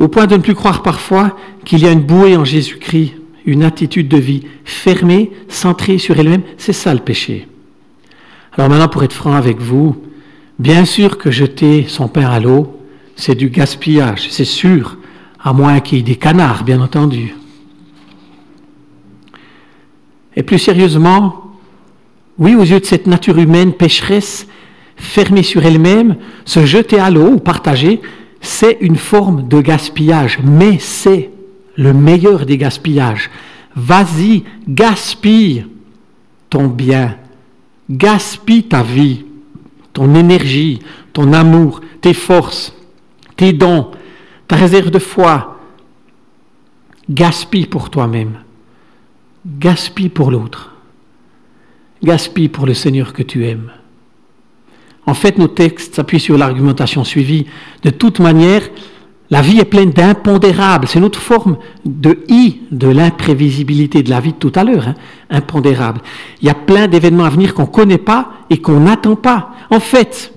au 0.00 0.08
point 0.08 0.26
de 0.26 0.36
ne 0.36 0.42
plus 0.42 0.54
croire 0.54 0.82
parfois 0.82 1.36
qu'il 1.64 1.78
y 1.78 1.86
a 1.86 1.92
une 1.92 2.00
bouée 2.00 2.36
en 2.36 2.44
Jésus-Christ, 2.44 3.19
une 3.46 3.62
attitude 3.62 4.08
de 4.08 4.16
vie 4.16 4.42
fermée, 4.64 5.30
centrée 5.48 5.98
sur 5.98 6.18
elle-même, 6.18 6.42
c'est 6.58 6.72
ça 6.72 6.92
le 6.94 7.00
péché. 7.00 7.48
Alors 8.52 8.68
maintenant, 8.68 8.88
pour 8.88 9.04
être 9.04 9.12
franc 9.12 9.34
avec 9.34 9.60
vous, 9.60 9.96
bien 10.58 10.84
sûr 10.84 11.18
que 11.18 11.30
jeter 11.30 11.86
son 11.88 12.08
pain 12.08 12.26
à 12.26 12.40
l'eau, 12.40 12.78
c'est 13.16 13.34
du 13.34 13.48
gaspillage, 13.48 14.28
c'est 14.30 14.44
sûr, 14.44 14.98
à 15.42 15.52
moins 15.52 15.80
qu'il 15.80 15.98
y 15.98 16.00
ait 16.00 16.04
des 16.04 16.16
canards, 16.16 16.64
bien 16.64 16.80
entendu. 16.80 17.34
Et 20.36 20.42
plus 20.42 20.58
sérieusement, 20.58 21.52
oui, 22.38 22.54
aux 22.54 22.62
yeux 22.62 22.80
de 22.80 22.84
cette 22.84 23.06
nature 23.06 23.38
humaine 23.38 23.72
pécheresse, 23.72 24.46
fermée 24.96 25.42
sur 25.42 25.64
elle-même, 25.64 26.16
se 26.44 26.64
jeter 26.64 26.98
à 26.98 27.10
l'eau 27.10 27.32
ou 27.32 27.38
partager, 27.38 28.00
c'est 28.40 28.78
une 28.80 28.96
forme 28.96 29.48
de 29.48 29.60
gaspillage, 29.60 30.38
mais 30.42 30.78
c'est 30.78 31.30
le 31.80 31.94
meilleur 31.94 32.44
des 32.44 32.58
gaspillages. 32.58 33.30
Vas-y, 33.74 34.44
gaspille 34.68 35.66
ton 36.50 36.66
bien, 36.66 37.16
gaspille 37.88 38.64
ta 38.64 38.82
vie, 38.82 39.24
ton 39.94 40.14
énergie, 40.14 40.80
ton 41.14 41.32
amour, 41.32 41.80
tes 42.02 42.12
forces, 42.12 42.74
tes 43.36 43.54
dons, 43.54 43.92
ta 44.46 44.56
réserve 44.56 44.90
de 44.90 44.98
foi. 44.98 45.58
Gaspille 47.08 47.66
pour 47.66 47.88
toi-même, 47.88 48.40
gaspille 49.46 50.10
pour 50.10 50.30
l'autre, 50.30 50.74
gaspille 52.02 52.50
pour 52.50 52.66
le 52.66 52.74
Seigneur 52.74 53.14
que 53.14 53.22
tu 53.22 53.46
aimes. 53.46 53.72
En 55.06 55.14
fait, 55.14 55.38
nos 55.38 55.48
textes 55.48 55.94
s'appuient 55.94 56.20
sur 56.20 56.36
l'argumentation 56.36 57.04
suivie. 57.04 57.46
De 57.82 57.90
toute 57.90 58.20
manière, 58.20 58.62
la 59.30 59.42
vie 59.42 59.60
est 59.60 59.64
pleine 59.64 59.90
d'impondérables. 59.90 60.88
C'est 60.88 61.00
notre 61.00 61.20
forme 61.20 61.56
de 61.84 62.18
I 62.28 62.62
de 62.72 62.88
l'imprévisibilité 62.88 64.02
de 64.02 64.10
la 64.10 64.20
vie 64.20 64.32
de 64.32 64.38
tout 64.38 64.52
à 64.56 64.64
l'heure, 64.64 64.88
hein. 64.88 64.94
impondérable. 65.30 66.00
Il 66.42 66.46
y 66.46 66.50
a 66.50 66.54
plein 66.54 66.88
d'événements 66.88 67.24
à 67.24 67.30
venir 67.30 67.54
qu'on 67.54 67.62
ne 67.62 67.68
connaît 67.68 67.98
pas 67.98 68.32
et 68.50 68.58
qu'on 68.58 68.80
n'attend 68.80 69.14
pas. 69.14 69.52
En 69.70 69.78
fait, 69.78 70.32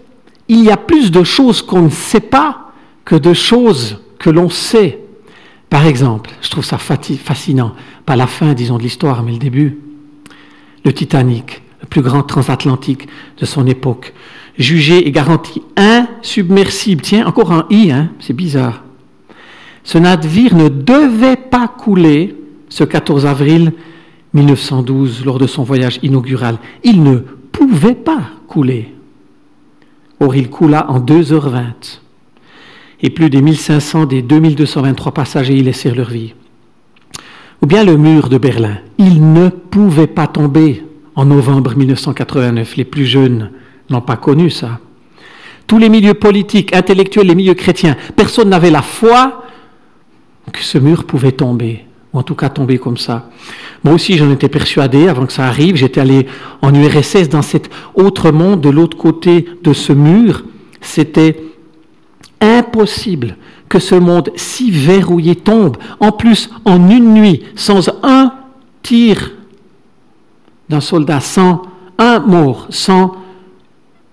il 0.48 0.64
y 0.64 0.70
a 0.70 0.78
plus 0.78 1.12
de 1.12 1.24
choses 1.24 1.64
qu'on 1.64 1.84
ne 1.84 1.90
sait 1.90 2.20
pas 2.20 2.72
que 3.04 3.16
de 3.16 3.34
choses 3.34 4.00
que 4.20 4.30
l'on 4.30 4.50
sait. 4.50 5.00
Par 5.70 5.88
exemple, 5.88 6.30
je 6.42 6.52
trouve 6.52 6.64
ça 6.64 6.78
fascinant, 6.78 7.74
pas 8.06 8.16
la 8.16 8.28
fin, 8.28 8.54
disons, 8.54 8.78
de 8.78 8.84
l'histoire, 8.84 9.24
mais 9.24 9.32
le 9.32 9.40
début. 9.40 9.80
Le 10.86 10.94
Titanic, 10.94 11.64
le 11.82 11.88
plus 11.88 12.02
grand 12.02 12.22
transatlantique 12.22 13.08
de 13.40 13.46
son 13.46 13.66
époque 13.66 14.14
jugé 14.58 15.08
et 15.08 15.12
garanti 15.12 15.62
insubmersible. 15.76 17.02
Tiens, 17.02 17.26
encore 17.26 17.52
un 17.52 17.66
i, 17.70 17.92
hein, 17.92 18.12
c'est 18.20 18.36
bizarre. 18.36 18.84
Ce 19.84 19.98
navire 19.98 20.56
ne 20.56 20.70
devait 20.70 21.36
pas 21.36 21.68
couler 21.68 22.36
ce 22.70 22.84
14 22.84 23.26
avril 23.26 23.74
1912 24.34 25.26
lors 25.26 25.40
de 25.40 25.48
son 25.48 25.64
voyage 25.64 26.00
inaugural. 26.04 26.58
Il 26.84 27.04
ne 27.04 27.18
pouvait 27.52 27.96
pas 27.96 28.22
couler. 28.48 28.94
Or, 30.20 30.36
il 30.36 30.50
coula 30.50 30.90
en 30.90 31.00
2h20. 31.00 32.00
Et 33.02 33.10
plus 33.10 33.30
des 33.30 33.42
1500 33.42 34.06
des 34.06 34.22
2223 34.22 35.12
passagers 35.12 35.56
y 35.56 35.62
laissèrent 35.62 35.96
leur 35.96 36.10
vie. 36.10 36.34
Ou 37.62 37.66
bien 37.66 37.84
le 37.84 37.98
mur 37.98 38.30
de 38.30 38.38
Berlin. 38.38 38.78
Il 38.98 39.34
ne 39.34 39.50
pouvait 39.50 40.08
pas 40.08 40.28
tomber 40.28 40.84
en 41.16 41.26
novembre 41.26 41.76
1989. 41.76 42.78
Les 42.78 42.86
plus 42.86 43.06
jeunes 43.06 43.52
n'ont 43.94 44.02
pas 44.02 44.18
connu 44.18 44.50
ça. 44.50 44.80
Tous 45.68 45.78
les 45.78 45.90
milieux 45.90 46.14
politiques, 46.14 46.76
intellectuels, 46.76 47.28
les 47.28 47.36
milieux 47.36 47.54
chrétiens, 47.54 47.96
personne 48.16 48.50
n'avait 48.50 48.72
la 48.72 48.82
foi 48.82 49.44
que 50.52 50.60
ce 50.60 50.78
mur 50.78 51.06
pouvait 51.06 51.32
tomber, 51.32 51.86
ou 52.12 52.20
en 52.20 52.24
tout 52.24 52.36
cas 52.36 52.50
tomber 52.50 52.78
comme 52.78 52.98
ça. 52.98 53.30
Moi 53.84 53.94
aussi, 53.94 54.18
j'en 54.18 54.30
étais 54.30 54.50
persuadé 54.50 55.08
avant 55.08 55.26
que 55.26 55.34
ça 55.34 55.46
arrive. 55.46 55.76
J'étais 55.76 56.02
allé 56.02 56.28
en 56.62 56.74
URSS 56.74 57.30
dans 57.30 57.42
cet 57.42 57.70
autre 57.96 58.32
monde, 58.32 58.62
de 58.62 58.70
l'autre 58.70 58.98
côté 58.98 59.46
de 59.64 59.74
ce 59.74 59.94
mur. 59.94 60.44
C'était 60.82 61.42
impossible 62.42 63.38
que 63.70 63.80
ce 63.80 63.96
monde 63.96 64.32
si 64.36 64.70
verrouillé 64.70 65.36
tombe, 65.36 65.78
en 66.00 66.12
plus 66.12 66.50
en 66.66 66.90
une 66.90 67.14
nuit, 67.14 67.44
sans 67.56 67.90
un 68.04 68.34
tir 68.84 69.32
d'un 70.70 70.82
soldat, 70.82 71.22
sans 71.22 71.64
un 71.98 72.20
mort, 72.20 72.68
sans 72.70 73.16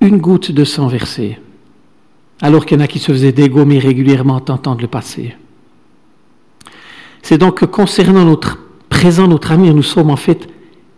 une 0.00 0.18
goutte 0.18 0.52
de 0.52 0.64
sang 0.64 0.86
versé, 0.86 1.38
alors 2.40 2.64
qu'il 2.64 2.78
y 2.78 2.80
en 2.80 2.84
a 2.84 2.88
qui 2.88 2.98
se 2.98 3.12
faisaient 3.12 3.32
dégommer 3.32 3.78
régulièrement 3.78 4.40
tentant 4.40 4.74
de 4.74 4.82
le 4.82 4.88
passer. 4.88 5.36
C'est 7.22 7.38
donc 7.38 7.60
que 7.60 7.66
concernant 7.66 8.24
notre 8.24 8.58
présent, 8.88 9.28
notre 9.28 9.52
ami, 9.52 9.72
nous 9.72 9.82
sommes 9.82 10.10
en 10.10 10.16
fait 10.16 10.48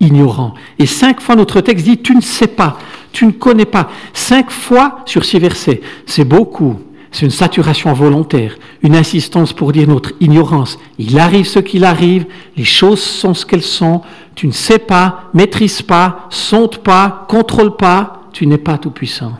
ignorants. 0.01 0.55
Et 0.79 0.87
cinq 0.87 1.21
fois 1.21 1.37
notre 1.37 1.61
texte 1.61 1.85
dit, 1.85 1.99
tu 1.99 2.15
ne 2.15 2.21
sais 2.21 2.47
pas, 2.47 2.79
tu 3.13 3.27
ne 3.27 3.33
connais 3.33 3.65
pas. 3.65 3.91
Cinq 4.13 4.51
fois 4.51 5.01
sur 5.05 5.25
six 5.25 5.39
versets. 5.39 5.81
C'est 6.07 6.25
beaucoup. 6.25 6.77
C'est 7.11 7.27
une 7.27 7.31
saturation 7.31 7.93
volontaire, 7.93 8.57
une 8.83 8.97
insistance 8.97 9.53
pour 9.53 9.73
dire 9.73 9.87
notre 9.87 10.13
ignorance. 10.21 10.79
Il 10.99 11.19
arrive 11.19 11.47
ce 11.47 11.59
qu'il 11.59 11.85
arrive, 11.85 12.25
les 12.57 12.65
choses 12.65 13.03
sont 13.03 13.35
ce 13.35 13.45
qu'elles 13.45 13.63
sont, 13.63 14.01
tu 14.35 14.47
ne 14.47 14.53
sais 14.53 14.79
pas, 14.79 15.25
maîtrise 15.35 15.83
pas, 15.83 16.27
sonde 16.31 16.79
pas, 16.79 17.27
contrôle 17.29 17.77
pas, 17.77 18.22
tu 18.33 18.47
n'es 18.47 18.59
pas 18.59 18.79
tout-puissant. 18.79 19.39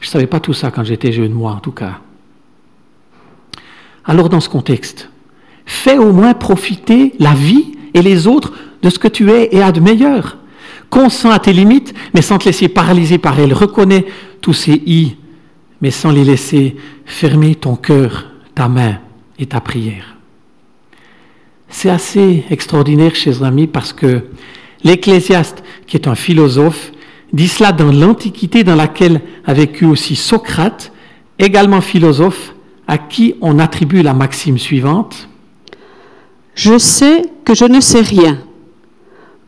Je 0.00 0.06
ne 0.06 0.10
savais 0.10 0.26
pas 0.26 0.40
tout 0.40 0.52
ça 0.52 0.70
quand 0.70 0.84
j'étais 0.84 1.12
jeune, 1.12 1.32
moi 1.32 1.52
en 1.52 1.60
tout 1.60 1.72
cas. 1.72 2.00
Alors 4.04 4.28
dans 4.28 4.40
ce 4.40 4.48
contexte, 4.48 5.10
fais 5.64 5.98
au 5.98 6.12
moins 6.12 6.34
profiter 6.34 7.14
la 7.18 7.34
vie 7.34 7.76
et 7.94 8.02
les 8.02 8.26
autres 8.26 8.52
de 8.82 8.90
ce 8.90 8.98
que 8.98 9.08
tu 9.08 9.30
es 9.30 9.48
et 9.52 9.62
as 9.62 9.72
de 9.72 9.80
meilleur. 9.80 10.38
Consent 10.90 11.30
à 11.30 11.38
tes 11.38 11.52
limites, 11.52 11.94
mais 12.14 12.22
sans 12.22 12.38
te 12.38 12.46
laisser 12.46 12.68
paralyser 12.68 13.18
par 13.18 13.38
elles. 13.38 13.54
Reconnais 13.54 14.06
tous 14.40 14.52
ces 14.52 14.82
i, 14.86 15.16
mais 15.80 15.90
sans 15.90 16.10
les 16.10 16.24
laisser 16.24 16.76
fermer 17.04 17.54
ton 17.54 17.76
cœur, 17.76 18.26
ta 18.54 18.68
main 18.68 18.98
et 19.38 19.46
ta 19.46 19.60
prière. 19.60 20.16
C'est 21.68 21.90
assez 21.90 22.44
extraordinaire, 22.50 23.14
chers 23.14 23.42
amis, 23.42 23.66
parce 23.66 23.92
que 23.92 24.26
l'Ecclésiaste, 24.84 25.62
qui 25.86 25.96
est 25.96 26.06
un 26.06 26.14
philosophe, 26.14 26.91
dit 27.32 27.48
cela 27.48 27.72
dans 27.72 27.92
l'Antiquité 27.92 28.64
dans 28.64 28.74
laquelle 28.74 29.20
a 29.46 29.54
vécu 29.54 29.84
aussi 29.84 30.16
Socrate, 30.16 30.92
également 31.38 31.80
philosophe, 31.80 32.54
à 32.86 32.98
qui 32.98 33.34
on 33.40 33.58
attribue 33.58 34.02
la 34.02 34.14
maxime 34.14 34.58
suivante. 34.58 35.28
Je 36.54 36.76
sais 36.76 37.24
que 37.44 37.54
je 37.54 37.64
ne 37.64 37.80
sais 37.80 38.02
rien, 38.02 38.38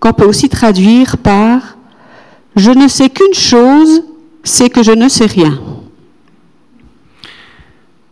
qu'on 0.00 0.12
peut 0.12 0.24
aussi 0.24 0.48
traduire 0.48 1.18
par 1.18 1.76
Je 2.56 2.70
ne 2.70 2.88
sais 2.88 3.10
qu'une 3.10 3.34
chose, 3.34 4.04
c'est 4.44 4.70
que 4.70 4.82
je 4.82 4.92
ne 4.92 5.08
sais 5.08 5.26
rien. 5.26 5.60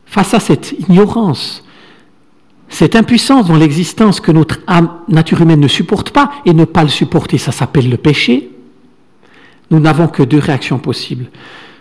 Face 0.04 0.34
à 0.34 0.40
cette 0.40 0.72
ignorance, 0.72 1.64
cette 2.68 2.96
impuissance 2.96 3.46
dans 3.46 3.56
l'existence 3.56 4.20
que 4.20 4.32
notre 4.32 4.58
âme, 4.66 4.90
nature 5.08 5.40
humaine 5.40 5.60
ne 5.60 5.68
supporte 5.68 6.10
pas, 6.10 6.32
et 6.44 6.52
ne 6.52 6.64
pas 6.64 6.82
le 6.82 6.88
supporter, 6.88 7.38
ça 7.38 7.52
s'appelle 7.52 7.88
le 7.88 7.96
péché, 7.96 8.51
nous 9.72 9.80
n'avons 9.80 10.06
que 10.06 10.22
deux 10.22 10.38
réactions 10.38 10.78
possibles. 10.78 11.26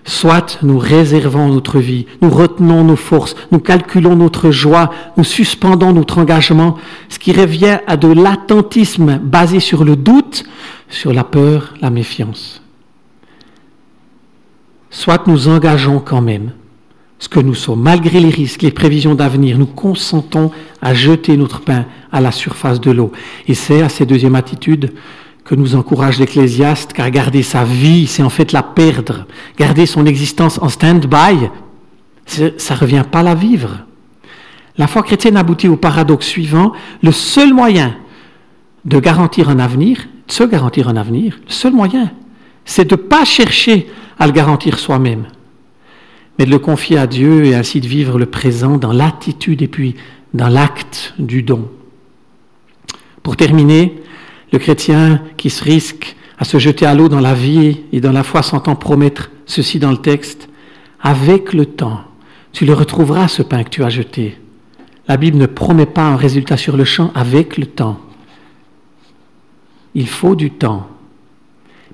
Soit 0.04 0.58
nous 0.64 0.80
réservons 0.80 1.50
notre 1.50 1.78
vie, 1.78 2.08
nous 2.22 2.32
retenons 2.32 2.84
nos 2.84 2.96
forces, 2.96 3.36
nous 3.52 3.60
calculons 3.60 4.16
notre 4.16 4.50
joie, 4.50 4.90
nous 5.16 5.24
suspendons 5.24 5.94
notre 5.94 6.18
engagement, 6.18 6.78
ce 7.10 7.20
qui 7.20 7.34
revient 7.34 7.78
à 7.86 7.98
de 7.98 8.08
l'attentisme 8.08 9.20
basé 9.20 9.60
sur 9.60 9.84
le 9.84 9.96
doute, 9.96 10.44
sur 10.90 11.14
la 11.14 11.24
peur, 11.24 11.76
la 11.82 11.92
méfiance. 11.92 12.64
Soit 14.90 15.28
nous 15.28 15.48
engageons 15.48 16.00
quand 16.00 16.22
même 16.22 16.54
ce 17.20 17.30
que 17.30 17.40
nous 17.40 17.54
sommes, 17.54 17.82
malgré 17.82 18.20
les 18.20 18.30
risques, 18.30 18.64
les 18.64 18.72
prévisions 18.72 19.14
d'avenir, 19.14 19.60
nous 19.60 19.68
consentons 19.68 20.50
à 20.82 20.96
jeter 20.96 21.38
notre 21.38 21.62
pain 21.62 21.86
à 22.12 22.20
la 22.20 22.32
surface 22.32 22.82
de 22.82 22.90
l'eau. 22.90 23.12
Et 23.48 23.54
c'est 23.54 23.84
à 23.84 23.90
cette 23.90 24.10
deuxième 24.10 24.34
attitude 24.34 24.92
que 25.52 25.56
nous 25.58 25.76
encourage 25.76 26.18
l'Ecclésiaste, 26.18 26.94
car 26.94 27.12
garder 27.12 27.44
sa 27.44 27.66
vie, 27.66 28.08
c'est 28.08 28.24
en 28.24 28.30
fait 28.30 28.54
la 28.54 28.64
perdre. 28.64 29.26
Garder 29.58 29.86
son 29.86 30.06
existence 30.06 30.58
en 30.62 30.70
stand-by, 30.70 31.50
ça 32.26 32.74
ne 32.74 32.80
revient 32.80 33.04
pas 33.12 33.20
à 33.20 33.24
la 33.24 33.36
vivre. 33.36 33.80
La 34.78 34.88
foi 34.88 35.04
chrétienne 35.04 35.36
aboutit 35.36 35.68
au 35.68 35.76
paradoxe 35.76 36.26
suivant. 36.26 36.72
Le 37.04 37.12
seul 37.12 37.54
moyen 37.54 37.98
de 38.86 38.98
garantir 39.02 39.50
un 39.50 39.60
avenir, 39.60 40.08
de 40.26 40.32
se 40.32 40.46
garantir 40.46 40.88
un 40.88 40.96
avenir, 40.96 41.38
le 41.46 41.52
seul 41.52 41.74
moyen, 41.74 42.12
c'est 42.64 42.90
de 42.90 42.96
ne 42.96 43.02
pas 43.02 43.26
chercher 43.26 43.90
à 44.20 44.28
le 44.28 44.32
garantir 44.32 44.80
soi-même, 44.80 45.26
mais 46.40 46.46
de 46.46 46.52
le 46.52 46.60
confier 46.60 46.98
à 46.98 47.08
Dieu 47.08 47.44
et 47.44 47.56
ainsi 47.56 47.82
de 47.82 47.88
vivre 47.88 48.18
le 48.18 48.26
présent 48.26 48.78
dans 48.78 48.94
l'attitude 48.94 49.62
et 49.62 49.68
puis 49.68 49.96
dans 50.34 50.48
l'acte 50.48 51.14
du 51.20 51.44
don. 51.44 51.70
Pour 53.22 53.36
terminer, 53.36 54.01
le 54.52 54.60
chrétien 54.60 55.22
qui 55.38 55.50
se 55.50 55.64
risque 55.64 56.16
à 56.38 56.44
se 56.44 56.58
jeter 56.58 56.86
à 56.86 56.94
l'eau 56.94 57.08
dans 57.08 57.20
la 57.20 57.34
vie 57.34 57.82
et 57.92 58.02
dans 58.02 58.12
la 58.12 58.24
foi 58.24 58.42
s'entend 58.42 58.76
promettre 58.76 59.32
ceci 59.46 59.80
dans 59.80 59.92
le 59.92 59.98
texte, 59.98 60.50
avec 61.02 61.54
le 61.54 61.66
temps, 61.66 62.02
tu 62.52 62.66
le 62.66 62.74
retrouveras 62.74 63.28
ce 63.28 63.44
pain 63.44 63.64
que 63.64 63.70
tu 63.70 63.84
as 63.84 63.90
jeté. 63.90 64.38
La 65.08 65.18
Bible 65.18 65.38
ne 65.38 65.46
promet 65.46 65.86
pas 65.86 66.04
un 66.04 66.16
résultat 66.16 66.58
sur 66.58 66.78
le 66.78 66.86
champ 66.86 67.12
avec 67.16 67.58
le 67.58 67.66
temps. 67.66 68.00
Il 69.94 70.08
faut 70.08 70.36
du 70.36 70.52
temps. 70.52 70.88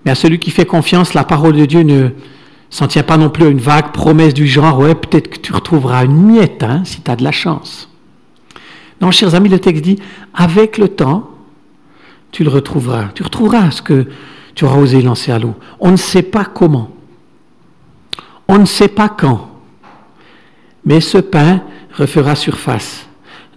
Mais 0.06 0.12
à 0.12 0.16
celui 0.16 0.40
qui 0.40 0.52
fait 0.52 0.66
confiance, 0.66 1.14
la 1.14 1.24
parole 1.24 1.56
de 1.56 1.66
Dieu 1.66 1.82
ne 1.82 2.10
s'en 2.70 2.88
tient 2.88 3.04
pas 3.04 3.18
non 3.18 3.30
plus 3.30 3.46
à 3.46 3.50
une 3.50 3.60
vague 3.60 3.92
promesse 3.92 4.34
du 4.34 4.48
genre, 4.48 4.80
ouais, 4.80 4.96
peut-être 4.96 5.30
que 5.30 5.40
tu 5.40 5.54
retrouveras 5.54 6.06
une 6.06 6.22
miette 6.22 6.64
hein, 6.64 6.84
si 6.86 7.02
tu 7.02 7.10
as 7.10 7.16
de 7.16 7.24
la 7.24 7.32
chance. 7.32 7.90
Non, 9.02 9.12
chers 9.12 9.36
amis, 9.36 9.50
le 9.50 9.60
texte 9.60 9.84
dit, 9.84 10.00
avec 10.34 10.78
le 10.78 10.90
temps, 10.90 11.30
tu 12.38 12.44
le 12.44 12.52
retrouveras. 12.52 13.06
Tu 13.16 13.24
retrouveras 13.24 13.72
ce 13.72 13.82
que 13.82 14.06
tu 14.54 14.64
auras 14.64 14.78
osé 14.78 15.02
lancer 15.02 15.32
à 15.32 15.40
l'eau. 15.40 15.56
On 15.80 15.90
ne 15.90 15.98
sait 15.98 16.22
pas 16.22 16.46
comment. 16.46 16.92
On 18.48 18.60
ne 18.60 18.66
sait 18.66 18.90
pas 18.90 19.10
quand. 19.10 19.50
Mais 20.86 21.02
ce 21.02 21.18
pain 21.18 21.64
refera 21.98 22.36
surface, 22.36 23.08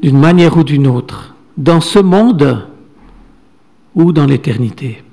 d'une 0.00 0.18
manière 0.18 0.56
ou 0.56 0.64
d'une 0.64 0.86
autre, 0.86 1.34
dans 1.58 1.82
ce 1.82 1.98
monde 1.98 2.70
ou 3.94 4.12
dans 4.12 4.24
l'éternité. 4.24 5.04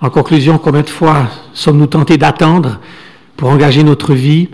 En 0.00 0.10
conclusion, 0.10 0.58
combien 0.58 0.82
de 0.82 0.88
fois 0.88 1.26
sommes-nous 1.52 1.88
tentés 1.88 2.16
d'attendre 2.16 2.78
pour 3.36 3.50
engager 3.50 3.82
notre 3.82 4.14
vie? 4.14 4.50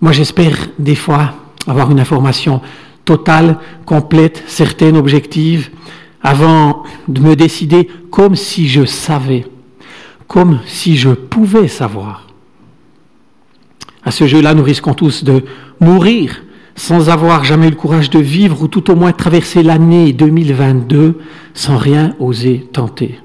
Moi, 0.00 0.10
j'espère 0.10 0.56
des 0.80 0.96
fois 0.96 1.32
avoir 1.68 1.92
une 1.92 2.00
information 2.00 2.60
totale, 3.04 3.58
complète, 3.84 4.42
certaine, 4.46 4.96
objective, 4.96 5.70
avant 6.22 6.84
de 7.08 7.20
me 7.20 7.34
décider 7.34 7.88
comme 8.10 8.36
si 8.36 8.68
je 8.68 8.84
savais, 8.84 9.46
comme 10.28 10.60
si 10.66 10.96
je 10.96 11.10
pouvais 11.10 11.68
savoir. 11.68 12.28
À 14.04 14.10
ce 14.10 14.26
jeu-là, 14.26 14.54
nous 14.54 14.62
risquons 14.62 14.94
tous 14.94 15.24
de 15.24 15.44
mourir 15.80 16.42
sans 16.74 17.10
avoir 17.10 17.44
jamais 17.44 17.68
eu 17.68 17.70
le 17.70 17.76
courage 17.76 18.10
de 18.10 18.18
vivre 18.18 18.62
ou 18.62 18.68
tout 18.68 18.90
au 18.90 18.96
moins 18.96 19.12
traverser 19.12 19.62
l'année 19.62 20.12
2022 20.12 21.20
sans 21.54 21.76
rien 21.76 22.16
oser 22.18 22.66
tenter. 22.72 23.18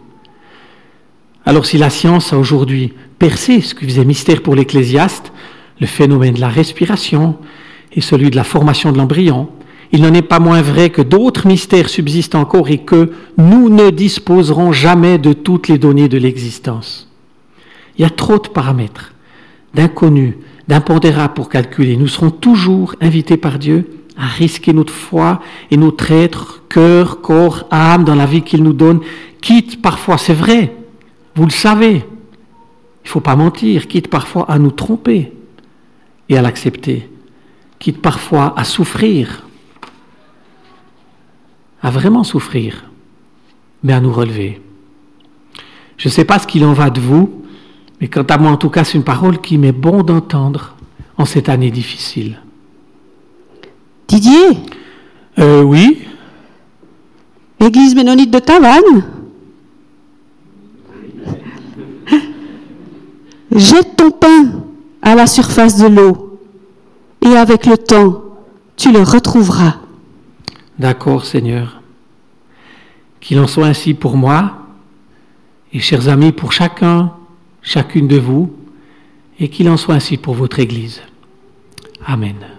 Alors 1.46 1.66
si 1.66 1.78
la 1.78 1.90
science 1.90 2.34
a 2.34 2.38
aujourd'hui 2.38 2.94
percé 3.20 3.62
ce 3.62 3.74
qui 3.74 3.86
faisait 3.86 4.04
mystère 4.04 4.44
pour 4.44 4.54
l'ecclésiaste, 4.54 5.32
le 5.80 5.88
phénomène 5.88 6.34
de 6.34 6.42
la 6.42 6.50
respiration 6.50 7.38
et 7.94 8.02
celui 8.02 8.30
de 8.30 8.36
la 8.36 8.44
formation 8.44 8.92
de 8.92 8.98
l'embryon, 8.98 9.50
il 9.92 10.02
n'en 10.02 10.14
est 10.14 10.22
pas 10.22 10.40
moins 10.40 10.62
vrai 10.62 10.90
que 10.90 11.02
d'autres 11.02 11.48
mystères 11.48 11.90
subsistent 11.90 12.36
encore 12.36 12.70
et 12.70 12.80
que 12.80 13.12
nous 13.38 13.70
ne 13.70 13.90
disposerons 13.90 14.72
jamais 14.72 15.18
de 15.18 15.34
toutes 15.34 15.68
les 15.68 15.78
données 15.78 16.10
de 16.10 16.18
l'existence. 16.18 17.10
Il 17.98 18.02
y 18.02 18.06
a 18.06 18.10
trop 18.10 18.38
de 18.38 18.50
paramètres, 18.50 19.14
d'inconnus, 19.74 20.36
d'impondérables 20.68 21.34
pour 21.34 21.50
calculer. 21.50 21.96
Nous 21.96 22.08
serons 22.08 22.32
toujours 22.32 22.96
invités 23.02 23.38
par 23.38 23.60
Dieu 23.60 23.90
à 24.18 24.26
risquer 24.26 24.74
notre 24.74 24.94
foi 24.94 25.40
et 25.72 25.78
notre 25.78 26.12
être, 26.12 26.64
cœur, 26.70 27.22
corps, 27.22 27.66
âme 27.72 28.04
dans 28.04 28.16
la 28.16 28.26
vie 28.26 28.42
qu'il 28.42 28.64
nous 28.64 28.74
donne, 28.74 29.00
quitte 29.42 29.82
parfois, 29.82 30.18
c'est 30.18 30.34
vrai, 30.34 30.76
vous 31.36 31.46
le 31.46 31.52
savez, 31.52 31.98
il 31.98 33.06
ne 33.06 33.10
faut 33.10 33.20
pas 33.22 33.36
mentir, 33.36 33.88
quitte 33.88 34.10
parfois 34.10 34.50
à 34.50 34.58
nous 34.58 34.72
tromper 34.72 35.32
et 36.30 36.38
à 36.38 36.42
l'accepter, 36.42 37.08
quitte 37.80 38.02
parfois 38.02 38.54
à 38.58 38.64
souffrir 38.64 39.47
à 41.82 41.92
vraiment 41.92 42.24
souffrir, 42.24 42.86
mais 43.84 43.94
à 43.94 44.00
nous 44.00 44.12
relever. 44.12 44.62
Je 45.98 46.08
ne 46.10 46.14
sais 46.14 46.26
pas 46.26 46.40
ce 46.40 46.48
qu'il 46.48 46.64
en 46.66 46.74
va 46.74 46.90
de 46.90 47.00
vous, 47.00 47.44
mais 48.00 48.08
quant 48.08 48.24
à 48.24 48.38
moi, 48.38 48.52
en 48.52 48.58
tout 48.58 48.70
cas, 48.70 48.84
c'est 48.84 48.98
une 48.98 49.04
parole 49.04 49.42
qui 49.42 49.58
m'est 49.58 49.72
bon 49.72 50.04
d'entendre 50.04 50.76
en 51.18 51.26
cette 51.26 51.50
année 51.50 51.72
difficile. 51.72 52.40
Didier 54.08 54.58
Euh, 55.40 55.62
oui 55.62 56.00
Église 57.60 57.96
ménonite 57.96 58.32
de 58.32 58.40
Tavannes 58.40 59.04
Jette 63.52 63.96
ton 63.98 64.12
pain 64.12 64.64
à 65.02 65.16
la 65.16 65.26
surface 65.26 65.78
de 65.78 65.88
l'eau, 65.88 66.40
et 67.22 67.36
avec 67.36 67.66
le 67.66 67.78
temps, 67.78 68.24
tu 68.76 68.92
le 68.92 69.02
retrouveras. 69.02 69.76
D'accord, 70.80 71.26
Seigneur. 71.26 71.82
Qu'il 73.20 73.40
en 73.40 73.48
soit 73.48 73.68
ainsi 73.68 73.94
pour 73.94 74.16
moi, 74.16 74.60
et 75.74 75.80
chers 75.80 76.08
amis, 76.08 76.32
pour 76.32 76.54
chacun, 76.54 77.14
chacune 77.62 78.08
de 78.08 78.18
vous, 78.18 78.56
et 79.40 79.50
qu'il 79.50 79.70
en 79.70 79.78
soit 79.78 79.96
ainsi 79.96 80.18
pour 80.18 80.34
votre 80.36 80.60
Église. 80.60 81.02
Amen. 82.06 82.57